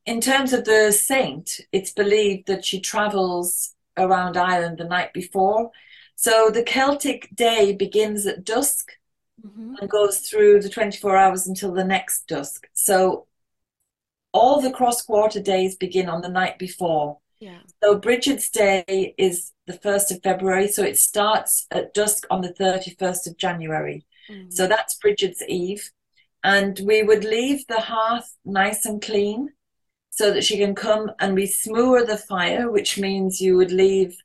[0.06, 5.72] in terms of the saint, it's believed that she travels around Ireland the night before.
[6.16, 8.92] So the Celtic day begins at dusk
[9.46, 9.76] mm-hmm.
[9.80, 12.68] and goes through the 24 hours until the next dusk.
[12.74, 13.28] So
[14.34, 17.18] all the cross quarter days begin on the night before.
[17.40, 17.60] Yeah.
[17.84, 20.68] So Brigid's Day is the 1st of February.
[20.68, 24.06] So it starts at dusk on the 31st of January.
[24.30, 24.50] Mm-hmm.
[24.50, 25.92] So that's Brigid's Eve.
[26.44, 29.50] And we would leave the hearth nice and clean
[30.10, 34.18] so that she can come and we smoor the fire, which means you would leave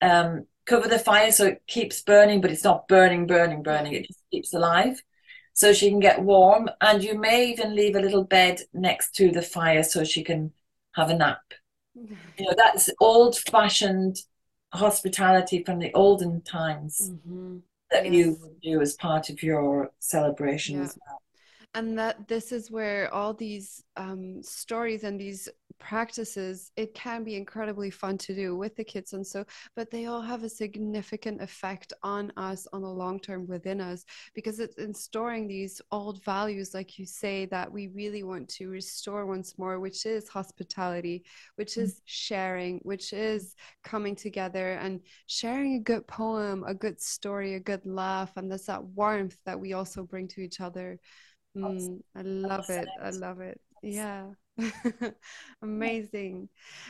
[0.00, 3.94] um, cover the fire so it keeps burning, but it's not burning, burning, burning.
[3.94, 5.02] It just keeps alive
[5.54, 6.68] so she can get warm.
[6.80, 10.52] And you may even leave a little bed next to the fire so she can
[10.94, 11.40] have a nap.
[12.38, 14.18] You know, that's old fashioned
[14.72, 17.56] hospitality from the olden times mm-hmm.
[17.90, 18.14] that yes.
[18.14, 20.84] you do as part of your celebration yeah.
[20.84, 21.20] as well
[21.74, 25.48] and that this is where all these um, stories and these
[25.78, 29.44] practices it can be incredibly fun to do with the kids and so
[29.76, 34.04] but they all have a significant effect on us on the long term within us
[34.34, 39.26] because it's installing these old values like you say that we really want to restore
[39.26, 41.24] once more which is hospitality
[41.56, 41.82] which mm.
[41.82, 43.54] is sharing which is
[43.84, 48.66] coming together and sharing a good poem a good story a good laugh and there's
[48.66, 50.98] that warmth that we also bring to each other
[51.56, 52.88] Mm, I love it.
[53.00, 53.60] I love it.
[53.82, 54.26] Yeah.
[55.62, 56.48] Amazing.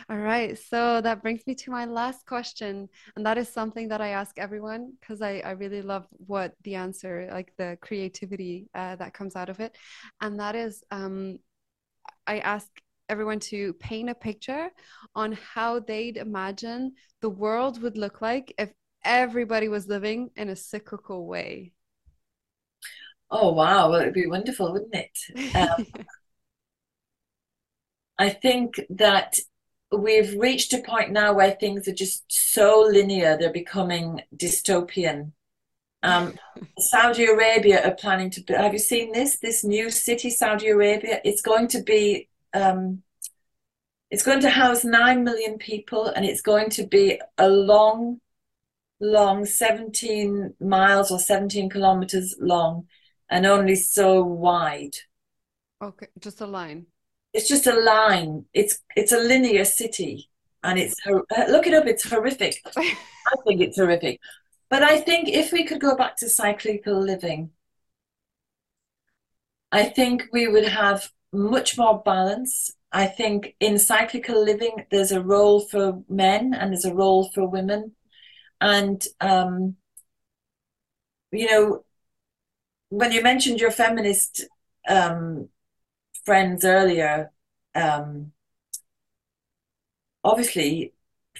[0.09, 0.59] All right.
[0.59, 2.89] So that brings me to my last question.
[3.17, 6.77] And that is something that I ask everyone because I, I really love what the
[6.77, 9.77] answer, like the creativity uh, that comes out of it.
[10.21, 11.39] And that is um,
[12.27, 12.69] I ask
[13.09, 14.71] everyone to paint a picture
[15.15, 18.73] on how they'd imagine the world would look like if
[19.05, 21.73] everybody was living in a cyclical way.
[23.31, 25.19] Oh wow, well, it'd be wonderful, wouldn't it?
[25.55, 25.87] Um,
[28.19, 29.39] I think that
[29.91, 35.33] we've reached a point now where things are just so linear; they're becoming dystopian.
[36.03, 36.35] Um,
[36.79, 38.41] Saudi Arabia are planning to.
[38.43, 38.61] build.
[38.61, 39.39] Have you seen this?
[39.39, 41.21] This new city, Saudi Arabia.
[41.25, 42.29] It's going to be.
[42.55, 43.03] Um,
[44.11, 48.21] it's going to house nine million people, and it's going to be a long,
[49.01, 52.87] long, seventeen miles or seventeen kilometers long
[53.31, 54.97] and only so wide.
[55.83, 56.87] Okay, just a line.
[57.33, 58.47] It's just a line.
[58.55, 60.31] It's it's a linear city,
[60.63, 61.87] and it's look it up.
[61.87, 62.61] It's horrific.
[62.77, 64.21] I think it's horrific,
[64.71, 67.51] but I think if we could go back to cyclical living,
[69.71, 72.73] I think we would have much more balance.
[72.91, 77.47] I think in cyclical living, there's a role for men and there's a role for
[77.47, 77.95] women,
[78.61, 79.77] and um,
[81.31, 81.85] you know
[82.91, 84.45] when you mentioned your feminist
[84.89, 85.49] um,
[86.29, 87.33] friends earlier,
[87.75, 88.33] um,
[90.23, 90.93] obviously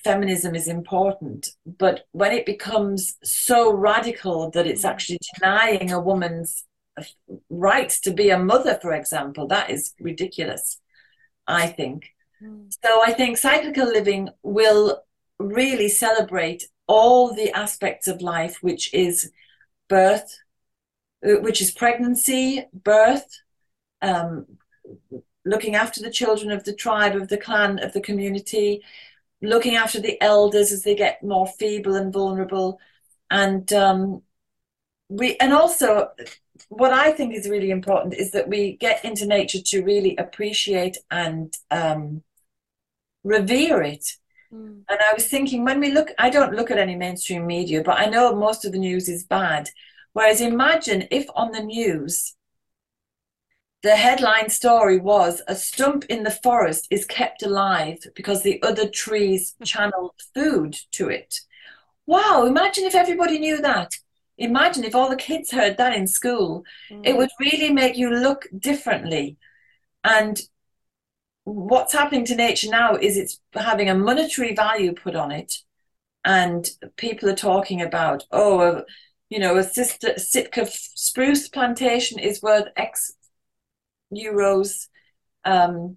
[0.03, 4.89] feminism is important, but when it becomes so radical that it's mm.
[4.89, 6.65] actually denying a woman's
[7.51, 10.81] right to be a mother, for example, that is ridiculous,
[11.47, 12.15] I think.
[12.43, 12.73] Mm.
[12.83, 15.03] So I think cyclical living will
[15.39, 19.31] really celebrate all the aspects of life, which is
[19.91, 20.31] birth,
[21.23, 23.29] uh, which is pregnancy, birth,
[24.01, 24.47] um,
[25.45, 28.83] looking after the children of the tribe, of the clan, of the community,
[29.41, 32.81] looking after the elders as they get more feeble and vulnerable,
[33.31, 34.23] and um,
[35.09, 36.11] we and also
[36.69, 40.99] what I think is really important is that we get into nature to really appreciate
[41.11, 42.23] and um,
[43.25, 44.05] revere it.
[44.53, 44.83] Mm.
[44.89, 47.99] And I was thinking when we look, I don't look at any mainstream media, but
[47.99, 49.71] I know most of the news is bad.
[50.13, 52.35] Whereas imagine if on the news,
[53.83, 58.89] the headline story was a stump in the forest is kept alive because the other
[58.89, 61.41] trees channeled food to it.
[62.07, 63.93] Wow, imagine if everybody knew that.
[64.37, 66.65] Imagine if all the kids heard that in school.
[66.91, 67.07] Mm.
[67.07, 69.37] It would really make you look differently.
[70.03, 70.41] And
[71.45, 75.55] what's happening to nature now is it's having a monetary value put on it,
[76.25, 78.83] and people are talking about oh,
[79.29, 83.13] you know, a Sitka spruce plantation is worth X
[84.13, 84.89] euros.
[85.45, 85.97] Um,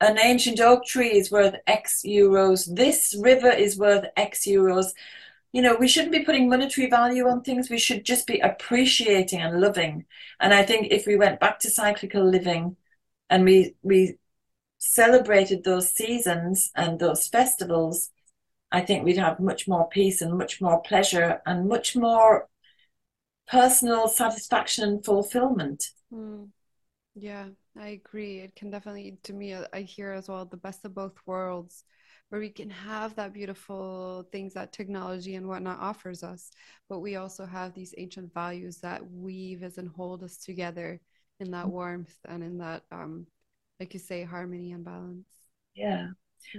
[0.00, 2.68] an ancient oak tree is worth X euros.
[2.74, 4.92] This river is worth X euros.
[5.52, 7.70] You know, we shouldn't be putting monetary value on things.
[7.70, 10.04] We should just be appreciating and loving.
[10.40, 12.76] And I think if we went back to cyclical living
[13.30, 14.18] and we we
[14.78, 18.10] celebrated those seasons and those festivals,
[18.72, 22.48] I think we'd have much more peace and much more pleasure and much more
[23.46, 25.84] personal satisfaction and fulfillment.
[26.12, 26.48] Mm.
[27.14, 27.46] Yeah,
[27.78, 28.40] I agree.
[28.40, 31.84] It can definitely, to me, I hear as well the best of both worlds,
[32.28, 36.50] where we can have that beautiful things that technology and whatnot offers us,
[36.88, 41.00] but we also have these ancient values that weave us and hold us together
[41.38, 41.72] in that mm-hmm.
[41.72, 43.26] warmth and in that, um,
[43.78, 45.28] like you say, harmony and balance.
[45.74, 46.08] Yeah.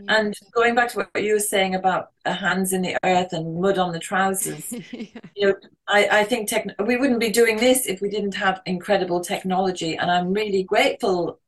[0.07, 3.77] And going back to what you were saying about hands in the earth and mud
[3.77, 5.05] on the trousers, yeah.
[5.35, 5.55] you know,
[5.87, 9.95] I, I think tech, we wouldn't be doing this if we didn't have incredible technology.
[9.95, 11.39] And I'm really grateful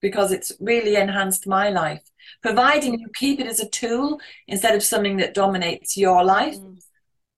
[0.00, 2.02] because it's really enhanced my life,
[2.42, 6.56] providing you keep it as a tool instead of something that dominates your life.
[6.56, 6.78] Mm.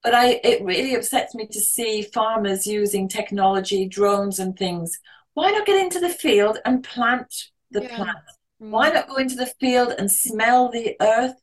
[0.03, 4.99] But I, it really upsets me to see farmers using technology, drones, and things.
[5.33, 7.33] Why not get into the field and plant
[7.71, 7.95] the yeah.
[7.95, 8.36] plants?
[8.61, 8.69] Mm.
[8.71, 11.35] Why not go into the field and smell the earth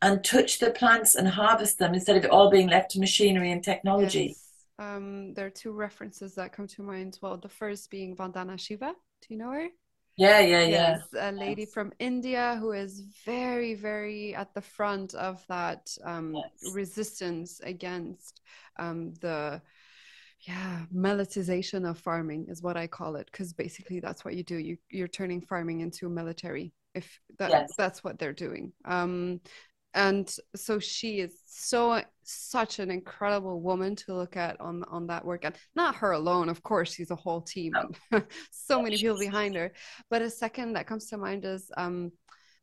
[0.00, 3.50] and touch the plants and harvest them instead of it all being left to machinery
[3.52, 4.28] and technology?
[4.28, 4.48] Yes.
[4.78, 7.18] Um, there are two references that come to mind.
[7.22, 8.94] Well, the first being Vandana Shiva.
[9.22, 9.68] Do you know her?
[10.16, 10.98] Yeah, yeah, yeah.
[10.98, 11.72] Yes, a lady yes.
[11.72, 16.74] from India who is very, very at the front of that um, yes.
[16.74, 18.42] resistance against
[18.78, 19.62] um, the
[20.46, 24.56] yeah militarization of farming is what i call it because basically that's what you do
[24.56, 27.72] you you're turning farming into a military if that yes.
[27.78, 29.40] that's what they're doing um
[29.94, 35.24] and so she is so such an incredible woman to look at on on that
[35.24, 37.72] work and not her alone of course she's a whole team
[38.50, 39.72] so many people behind her
[40.10, 42.10] but a second that comes to mind is um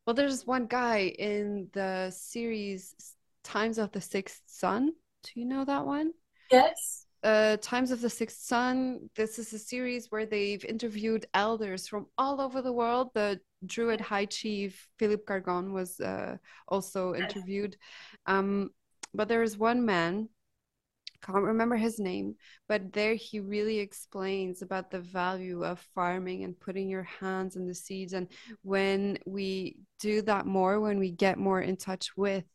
[0.06, 2.96] well there's one guy in the series
[3.44, 6.14] times of the sixth sun do you know that one?
[6.50, 9.10] Yes uh, Times of the Sixth Sun.
[9.16, 13.10] This is a series where they've interviewed elders from all over the world.
[13.14, 17.76] The Druid High Chief Philip Carr-Gomm was uh, also interviewed.
[18.26, 18.70] Um,
[19.14, 20.30] but there is one man,
[21.22, 22.36] can't remember his name,
[22.68, 27.68] but there he really explains about the value of farming and putting your hands in
[27.68, 28.14] the seeds.
[28.14, 28.28] And
[28.62, 32.46] when we do that more, when we get more in touch with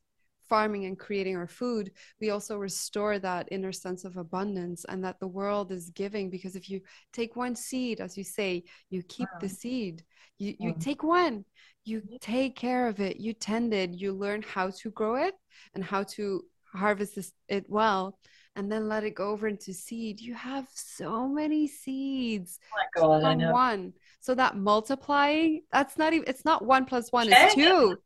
[0.49, 5.21] farming and creating our food, we also restore that inner sense of abundance and that
[5.21, 6.31] the world is giving.
[6.31, 6.81] Because if you
[7.13, 10.03] take one seed, as you say, you keep the seed.
[10.39, 11.45] You, you take one,
[11.85, 15.35] you take care of it, you tend it, you learn how to grow it
[15.75, 16.43] and how to
[16.75, 18.19] harvest this, it well
[18.57, 20.21] and then let it go over into seed.
[20.21, 23.93] You have so many seeds oh God, from one.
[24.21, 27.47] So that multiplying, that's not even it's not one plus one, yeah.
[27.47, 27.97] it's two.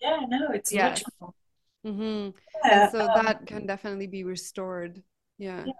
[0.00, 1.02] Yeah, no, it's yes.
[1.02, 1.34] much more.
[1.86, 2.30] Mm-hmm.
[2.64, 5.02] Yeah, so um, that can definitely be restored.
[5.38, 5.64] Yeah.
[5.64, 5.72] yeah.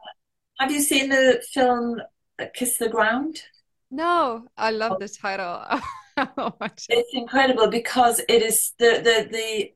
[0.61, 2.01] Have you seen the film
[2.55, 3.43] Kiss the Ground?
[3.91, 4.99] No, I love oh.
[5.01, 5.65] the title.
[6.89, 9.73] it's incredible because it is the, the the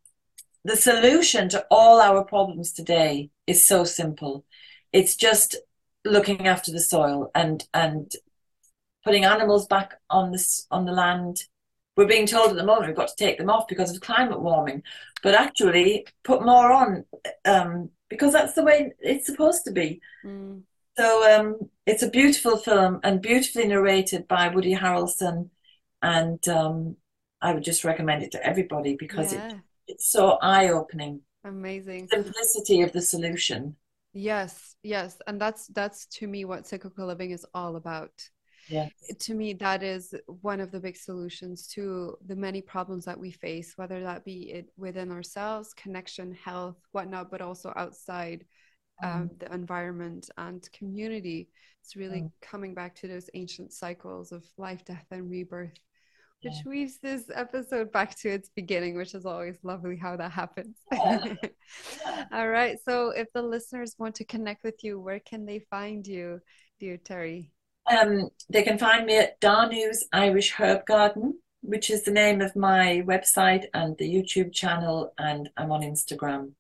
[0.65, 4.45] the solution to all our problems today is so simple.
[4.93, 5.57] It's just
[6.05, 8.13] looking after the soil and and
[9.05, 11.45] putting animals back on this on the land
[11.97, 14.41] we're being told at the moment we've got to take them off because of climate
[14.41, 14.83] warming,
[15.23, 17.05] but actually put more on
[17.45, 20.01] um, because that's the way it's supposed to be.
[20.25, 20.63] Mm.
[20.97, 25.51] So um, it's a beautiful film and beautifully narrated by Woody Harrelson,
[26.03, 26.97] and um,
[27.41, 29.49] I would just recommend it to everybody because yeah.
[29.49, 31.21] it, it's so eye opening.
[31.45, 33.77] Amazing simplicity of the solution.
[34.13, 38.13] Yes, yes, and that's that's to me what cyclical living is all about
[38.71, 38.91] yes.
[39.19, 43.31] to me that is one of the big solutions to the many problems that we
[43.31, 48.45] face whether that be it within ourselves connection health whatnot but also outside
[49.03, 49.39] um, mm.
[49.39, 51.49] the environment and community
[51.83, 52.33] it's really mm.
[52.43, 55.79] coming back to those ancient cycles of life death and rebirth
[56.43, 56.71] which yeah.
[56.71, 60.75] weaves this episode back to its beginning, which is always lovely how that happens.
[60.91, 61.35] Yeah.
[62.33, 62.79] All right.
[62.83, 66.41] So, if the listeners want to connect with you, where can they find you,
[66.79, 67.51] dear Terri?
[67.91, 72.55] Um, they can find me at Danu's Irish Herb Garden, which is the name of
[72.55, 76.53] my website and the YouTube channel, and I'm on Instagram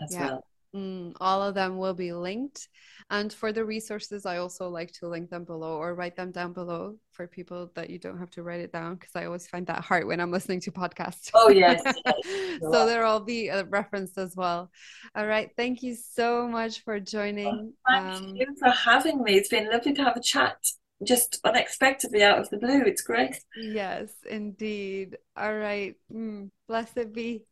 [0.00, 0.26] as yeah.
[0.26, 0.44] well.
[0.74, 2.68] Mm, all of them will be linked.
[3.10, 6.52] And for the resources, I also like to link them below or write them down
[6.52, 9.66] below for people that you don't have to write it down because I always find
[9.66, 11.30] that hard when I'm listening to podcasts.
[11.34, 11.82] Oh, yes.
[12.60, 14.70] so there will be a reference as well.
[15.14, 15.50] All right.
[15.56, 17.72] Thank you so much for joining.
[17.88, 19.36] thank um, you for having me.
[19.36, 20.56] It's been lovely to have a chat
[21.02, 22.82] just unexpectedly out of the blue.
[22.82, 23.36] It's great.
[23.56, 25.18] Yes, indeed.
[25.36, 25.94] All right.
[26.12, 27.44] Mm, blessed be.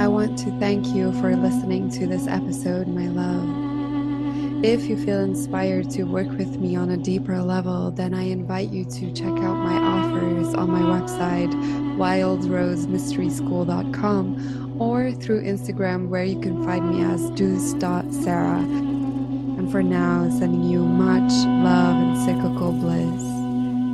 [0.00, 4.64] I want to thank you for listening to this episode, my love.
[4.64, 8.70] If you feel inspired to work with me on a deeper level, then I invite
[8.70, 11.52] you to check out my offers on my website,
[11.98, 18.56] wildrosemysteryschool.com, or through Instagram, where you can find me as dous.sarah.
[18.56, 23.22] And for now, sending you much love and cyclical bliss.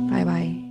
[0.09, 0.66] Bye bye.